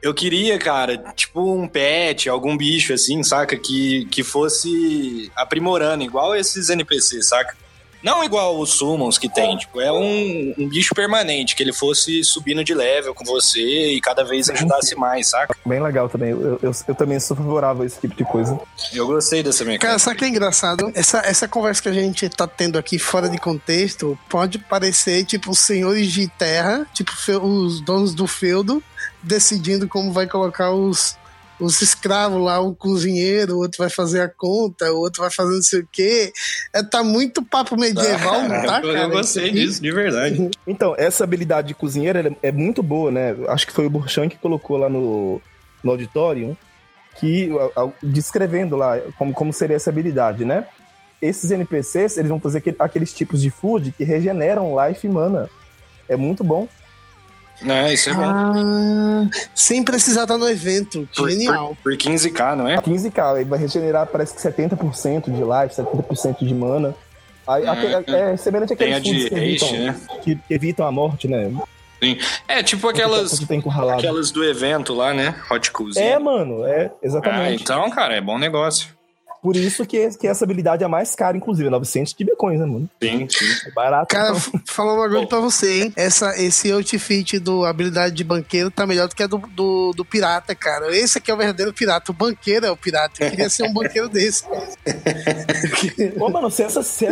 Eu 0.00 0.14
queria, 0.14 0.58
cara, 0.58 0.96
tipo 1.14 1.52
um 1.52 1.66
pet, 1.66 2.28
algum 2.28 2.56
bicho 2.56 2.92
assim, 2.92 3.22
saca? 3.22 3.56
Que, 3.56 4.04
que 4.06 4.22
fosse 4.22 5.30
aprimorando, 5.34 6.04
igual 6.04 6.36
esses 6.36 6.70
NPCs, 6.70 7.28
saca? 7.28 7.56
Não 8.02 8.22
igual 8.22 8.58
os 8.58 8.70
summons 8.70 9.18
que 9.18 9.28
tem, 9.28 9.56
tipo, 9.56 9.80
é 9.80 9.92
um, 9.92 10.54
um 10.58 10.68
bicho 10.68 10.94
permanente, 10.94 11.56
que 11.56 11.62
ele 11.62 11.72
fosse 11.72 12.22
subindo 12.22 12.62
de 12.62 12.74
level 12.74 13.14
com 13.14 13.24
você 13.24 13.92
e 13.92 14.00
cada 14.00 14.24
vez 14.24 14.48
ajudasse 14.48 14.94
mais, 14.94 15.30
saca? 15.30 15.56
Bem 15.66 15.82
legal 15.82 16.08
também. 16.08 16.30
Eu, 16.30 16.58
eu, 16.62 16.72
eu 16.86 16.94
também 16.94 17.18
sou 17.18 17.36
favorável 17.36 17.82
a 17.82 17.86
esse 17.86 18.00
tipo 18.00 18.14
de 18.14 18.24
coisa. 18.24 18.58
Eu 18.92 19.06
gostei 19.06 19.42
dessa 19.42 19.64
mecânica. 19.64 19.86
Cara, 19.86 19.98
sabe 19.98 20.16
o 20.16 20.18
que 20.18 20.24
é 20.24 20.28
engraçado? 20.28 20.92
Essa, 20.94 21.18
essa 21.18 21.48
conversa 21.48 21.82
que 21.82 21.88
a 21.88 21.92
gente 21.92 22.28
tá 22.28 22.46
tendo 22.46 22.78
aqui 22.78 22.98
fora 22.98 23.28
de 23.28 23.38
contexto 23.38 24.18
pode 24.28 24.58
parecer 24.58 25.24
tipo 25.24 25.50
os 25.50 25.58
senhores 25.58 26.12
de 26.12 26.28
terra, 26.28 26.86
tipo 26.94 27.12
os 27.42 27.80
donos 27.80 28.14
do 28.14 28.26
feudo, 28.26 28.82
decidindo 29.22 29.88
como 29.88 30.12
vai 30.12 30.26
colocar 30.26 30.72
os, 30.72 31.16
os 31.60 31.82
escravos 31.82 32.40
lá, 32.40 32.60
um 32.60 32.72
cozinheiro, 32.74 33.54
o 33.54 33.58
outro 33.58 33.78
vai 33.78 33.90
fazer 33.90 34.20
a 34.20 34.28
conta, 34.28 34.92
o 34.92 34.98
outro 34.98 35.22
vai 35.22 35.30
fazer 35.30 35.54
não 35.54 35.62
sei 35.62 35.80
o 35.80 35.88
quê. 35.90 36.32
É, 36.72 36.82
tá 36.82 37.02
muito 37.02 37.44
papo 37.44 37.76
medieval, 37.76 38.42
não 38.42 38.48
tá, 38.48 38.80
eu, 38.84 38.92
cara? 38.92 39.00
eu 39.02 39.10
gostei 39.10 39.50
disso, 39.50 39.82
de 39.82 39.90
verdade. 39.92 40.50
Então, 40.66 40.94
essa 40.98 41.24
habilidade 41.24 41.68
de 41.68 41.74
cozinheiro 41.74 42.36
é 42.42 42.52
muito 42.52 42.82
boa, 42.82 43.10
né? 43.10 43.34
Acho 43.48 43.66
que 43.66 43.72
foi 43.72 43.86
o 43.86 43.90
Burchan 43.90 44.28
que 44.28 44.36
colocou 44.38 44.76
lá 44.76 44.88
no, 44.88 45.40
no 45.82 45.90
auditório, 45.90 46.56
que, 47.18 47.50
descrevendo 48.02 48.76
lá 48.76 48.98
como, 49.16 49.32
como 49.32 49.52
seria 49.52 49.76
essa 49.76 49.90
habilidade, 49.90 50.44
né? 50.44 50.66
Esses 51.20 51.50
NPCs, 51.50 52.16
eles 52.16 52.28
vão 52.28 52.38
fazer 52.38 52.58
aquele- 52.58 52.76
aqueles 52.78 53.12
tipos 53.12 53.40
de 53.42 53.50
food 53.50 53.90
que 53.92 54.04
regeneram 54.04 54.76
life 54.86 55.04
e 55.06 55.10
mana. 55.10 55.50
É 56.08 56.16
muito 56.16 56.44
bom. 56.44 56.68
Não, 57.62 57.92
isso 57.92 58.10
é 58.10 58.14
bom. 58.14 58.22
Ah, 58.24 59.26
sem 59.54 59.82
precisar 59.82 60.22
estar 60.22 60.38
no 60.38 60.48
evento. 60.48 61.08
Por, 61.16 61.30
Genial. 61.30 61.76
por, 61.82 61.92
por 61.92 61.96
15k, 61.96 62.54
não 62.56 62.68
é? 62.68 62.76
15k, 62.78 63.36
aí 63.36 63.44
vai 63.44 63.58
regenerar 63.58 64.06
parece 64.06 64.34
que 64.34 64.40
70% 64.40 65.24
de 65.24 65.42
life, 65.42 65.74
70% 65.74 66.46
de 66.46 66.54
mana. 66.54 66.94
Aí, 67.46 67.64
Hum, 67.64 67.70
aque- 67.96 68.10
é, 68.14 68.36
semelhante 68.36 68.74
àqueles 68.74 68.96
a 68.96 69.00
de 69.00 69.28
que 69.28 69.34
evitam, 69.34 69.72
né? 69.72 69.96
que, 70.22 70.36
que 70.36 70.54
evitam 70.54 70.86
a 70.86 70.92
morte, 70.92 71.26
né? 71.26 71.50
É, 72.46 72.62
tipo 72.62 72.88
aquelas, 72.88 73.40
aquelas 73.96 74.30
do 74.30 74.44
evento 74.44 74.94
lá, 74.94 75.12
né? 75.12 75.34
Hot 75.50 75.72
Cozinha. 75.72 76.04
É, 76.04 76.18
mano, 76.18 76.64
é, 76.64 76.86
Ah, 76.86 76.90
exatamente. 77.02 77.62
então, 77.62 77.90
cara, 77.90 78.14
é 78.14 78.20
bom 78.20 78.38
negócio. 78.38 78.96
Por 79.42 79.56
isso 79.56 79.86
que, 79.86 80.08
que 80.18 80.26
essa 80.26 80.44
habilidade 80.44 80.82
é 80.82 80.86
a 80.86 80.88
mais 80.88 81.14
cara, 81.14 81.36
inclusive, 81.36 81.70
900 81.70 82.12
de 82.12 82.24
bitcoins, 82.24 82.58
né, 82.60 82.66
mano? 82.66 82.90
Sim, 83.02 83.26
sim. 83.30 83.68
É 83.68 83.70
barato. 83.70 84.08
Cara, 84.14 84.30
então. 84.30 84.36
f- 84.36 84.60
falar 84.66 84.94
uma 84.94 85.08
coisa 85.08 85.26
pra 85.26 85.38
você, 85.40 85.82
hein? 85.84 85.92
Essa, 85.96 86.36
esse 86.42 86.70
outfit 86.72 87.38
do 87.38 87.64
habilidade 87.64 88.14
de 88.14 88.24
banqueiro 88.24 88.70
tá 88.70 88.86
melhor 88.86 89.06
do 89.08 89.14
que 89.14 89.22
a 89.22 89.26
do, 89.26 89.38
do, 89.38 89.92
do 89.96 90.04
pirata, 90.04 90.54
cara. 90.54 90.94
Esse 90.96 91.18
aqui 91.18 91.30
é 91.30 91.34
o 91.34 91.36
verdadeiro 91.36 91.72
pirata. 91.72 92.10
O 92.10 92.14
banqueiro 92.14 92.66
é 92.66 92.70
o 92.70 92.76
pirata. 92.76 93.24
Eu 93.24 93.30
queria 93.30 93.48
ser 93.48 93.62
um 93.64 93.72
banqueiro 93.72 94.08
desse. 94.08 94.44
Ô, 96.20 96.28
mano, 96.28 96.50
se 96.50 96.62
essas 96.62 96.86
se 96.86 97.06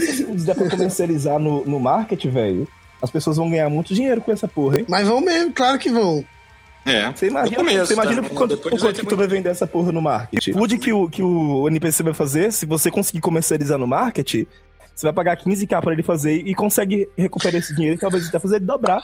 der 0.45 0.55
pra 0.55 0.69
comercializar 0.69 1.39
no, 1.39 1.65
no 1.65 1.79
market, 1.81 2.25
velho, 2.27 2.67
as 3.01 3.11
pessoas 3.11 3.37
vão 3.37 3.49
ganhar 3.51 3.69
muito 3.69 3.95
dinheiro 3.95 4.21
com 4.21 4.33
essa 4.33 4.49
porra, 4.49 4.79
hein? 4.81 4.87
Mas 4.89 5.07
vão 5.07 5.21
mesmo, 5.21 5.53
claro 5.53 5.79
que 5.79 5.91
vão. 5.91 6.25
É. 6.87 7.11
Você 7.13 7.27
imagina, 7.27 7.57
começo, 7.57 7.87
você 7.87 7.93
imagina 7.95 8.23
tá? 8.23 8.29
quanto, 8.29 8.57
Depois 8.57 8.75
vai 8.75 8.81
quanto 8.93 9.01
que 9.01 9.07
tu 9.07 9.17
vai 9.17 9.27
vender 9.27 9.49
essa 9.49 9.67
porra 9.67 9.91
no 9.91 10.01
market? 10.01 10.49
O 10.49 10.53
food 10.59 10.79
que 10.79 10.93
o, 10.93 11.11
que 11.11 11.23
o 11.23 11.69
NPC 11.69 12.03
vai 12.05 12.15
fazer, 12.15 12.53
se 12.53 12.65
você 12.65 12.91
conseguir 12.91 13.21
comercializar 13.21 13.77
no 13.77 13.87
market, 13.87 14.47
você 14.95 15.07
vai 15.07 15.13
pagar 15.13 15.37
15k 15.37 15.81
pra 15.83 15.93
ele 15.93 16.03
fazer 16.05 16.37
e 16.47 16.55
consegue 16.55 17.09
recuperar 17.19 17.57
esse 17.57 17.75
dinheiro 17.75 17.97
e 17.97 17.99
talvez 17.99 18.29
até 18.29 18.39
fazer 18.39 18.57
ele 18.57 18.65
dobrar. 18.67 19.03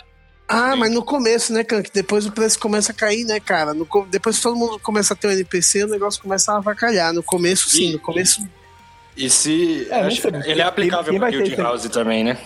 Ah, 0.48 0.76
mas 0.76 0.92
no 0.92 1.02
começo, 1.04 1.52
né, 1.52 1.64
Kank? 1.64 1.90
Depois 1.92 2.26
o 2.26 2.32
preço 2.32 2.58
começa 2.58 2.92
a 2.92 2.94
cair, 2.94 3.24
né, 3.24 3.40
cara? 3.40 3.72
No 3.74 3.86
depois 4.10 4.36
que 4.36 4.42
todo 4.42 4.54
mundo 4.56 4.78
começa 4.78 5.14
a 5.14 5.16
ter 5.16 5.28
um 5.28 5.30
NPC, 5.32 5.84
o 5.84 5.88
negócio 5.88 6.20
começa 6.22 6.52
a 6.52 6.56
avacalhar. 6.58 7.12
No 7.12 7.22
começo, 7.22 7.68
sim. 7.70 7.90
E- 7.90 7.92
No 7.92 7.98
começo, 7.98 8.46
E 9.16 9.28
se. 9.28 9.86
É, 9.90 10.00
acho- 10.02 10.26
ele 10.44 10.60
é 10.60 10.64
aplicável 10.64 11.18
pra 11.18 11.30
Guild? 11.30 11.54
House 11.56 11.84
também, 11.88 12.22
né? 12.24 12.38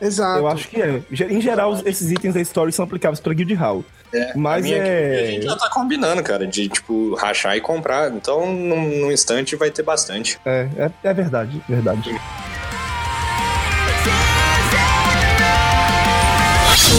Exato. 0.00 0.38
Eu 0.40 0.48
acho 0.48 0.68
que 0.68 0.80
é. 0.80 1.02
Em 1.30 1.40
geral, 1.40 1.74
esses 1.84 2.10
itens 2.10 2.34
da 2.34 2.40
história 2.40 2.72
são 2.72 2.84
aplicáveis 2.84 3.20
pra 3.20 3.32
Guild 3.32 3.54
Hall. 3.54 3.84
A 4.14 4.38
Mas 4.38 4.64
a 4.64 4.68
é. 4.70 5.26
gente 5.32 5.44
já 5.44 5.56
tá 5.56 5.68
combinando, 5.70 6.22
cara, 6.22 6.46
de, 6.46 6.68
tipo, 6.68 7.14
rachar 7.14 7.56
e 7.56 7.60
comprar. 7.60 8.10
Então, 8.10 8.52
num, 8.52 9.00
num 9.00 9.12
instante 9.12 9.54
vai 9.56 9.70
ter 9.70 9.82
bastante. 9.82 10.38
É, 10.46 10.68
é, 10.76 10.90
é 11.04 11.12
verdade, 11.14 11.60
verdade. 11.68 12.18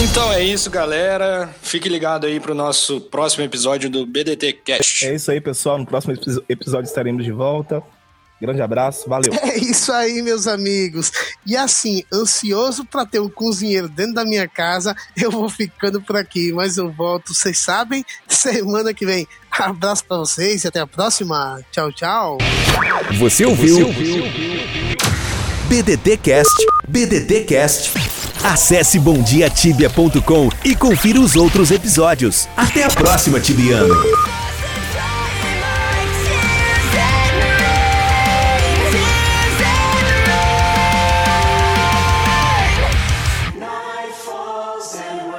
Então 0.02 0.32
é 0.32 0.42
isso, 0.42 0.70
galera. 0.70 1.48
Fique 1.62 1.88
ligado 1.88 2.26
aí 2.26 2.40
pro 2.40 2.54
nosso 2.54 3.00
próximo 3.00 3.44
episódio 3.44 3.90
do 3.90 4.06
BDT 4.06 4.52
Cast. 4.64 5.06
É 5.06 5.14
isso 5.14 5.30
aí, 5.30 5.40
pessoal. 5.40 5.78
No 5.78 5.86
próximo 5.86 6.14
epi- 6.14 6.42
episódio 6.48 6.88
estaremos 6.88 7.24
de 7.24 7.32
volta. 7.32 7.82
Grande 8.40 8.62
abraço, 8.62 9.08
valeu. 9.08 9.32
É 9.42 9.58
isso 9.58 9.92
aí, 9.92 10.22
meus 10.22 10.46
amigos. 10.46 11.12
E 11.46 11.56
assim, 11.56 12.02
ansioso 12.12 12.84
pra 12.84 13.04
ter 13.04 13.20
um 13.20 13.28
cozinheiro 13.28 13.88
dentro 13.88 14.14
da 14.14 14.24
minha 14.24 14.48
casa, 14.48 14.94
eu 15.16 15.30
vou 15.30 15.48
ficando 15.48 16.00
por 16.00 16.16
aqui, 16.16 16.52
mas 16.52 16.76
eu 16.76 16.90
volto, 16.90 17.34
vocês 17.34 17.58
sabem, 17.58 18.04
semana 18.26 18.94
que 18.94 19.04
vem. 19.04 19.26
Abraço 19.50 20.04
pra 20.04 20.18
vocês 20.18 20.64
e 20.64 20.68
até 20.68 20.80
a 20.80 20.86
próxima. 20.86 21.60
Tchau, 21.70 21.92
tchau. 21.92 22.38
Você 23.18 23.44
ouviu? 23.44 23.88
BDT 25.68 26.16
Cast. 26.16 26.66
BDT 26.88 27.44
Cast. 27.44 27.92
Acesse 28.42 28.98
bomdiatibia.com 28.98 30.48
e 30.64 30.74
confira 30.74 31.20
os 31.20 31.36
outros 31.36 31.70
episódios. 31.70 32.48
Até 32.56 32.84
a 32.84 32.88
próxima, 32.88 33.38
Tibiano! 33.38 33.94
sin. 44.90 45.29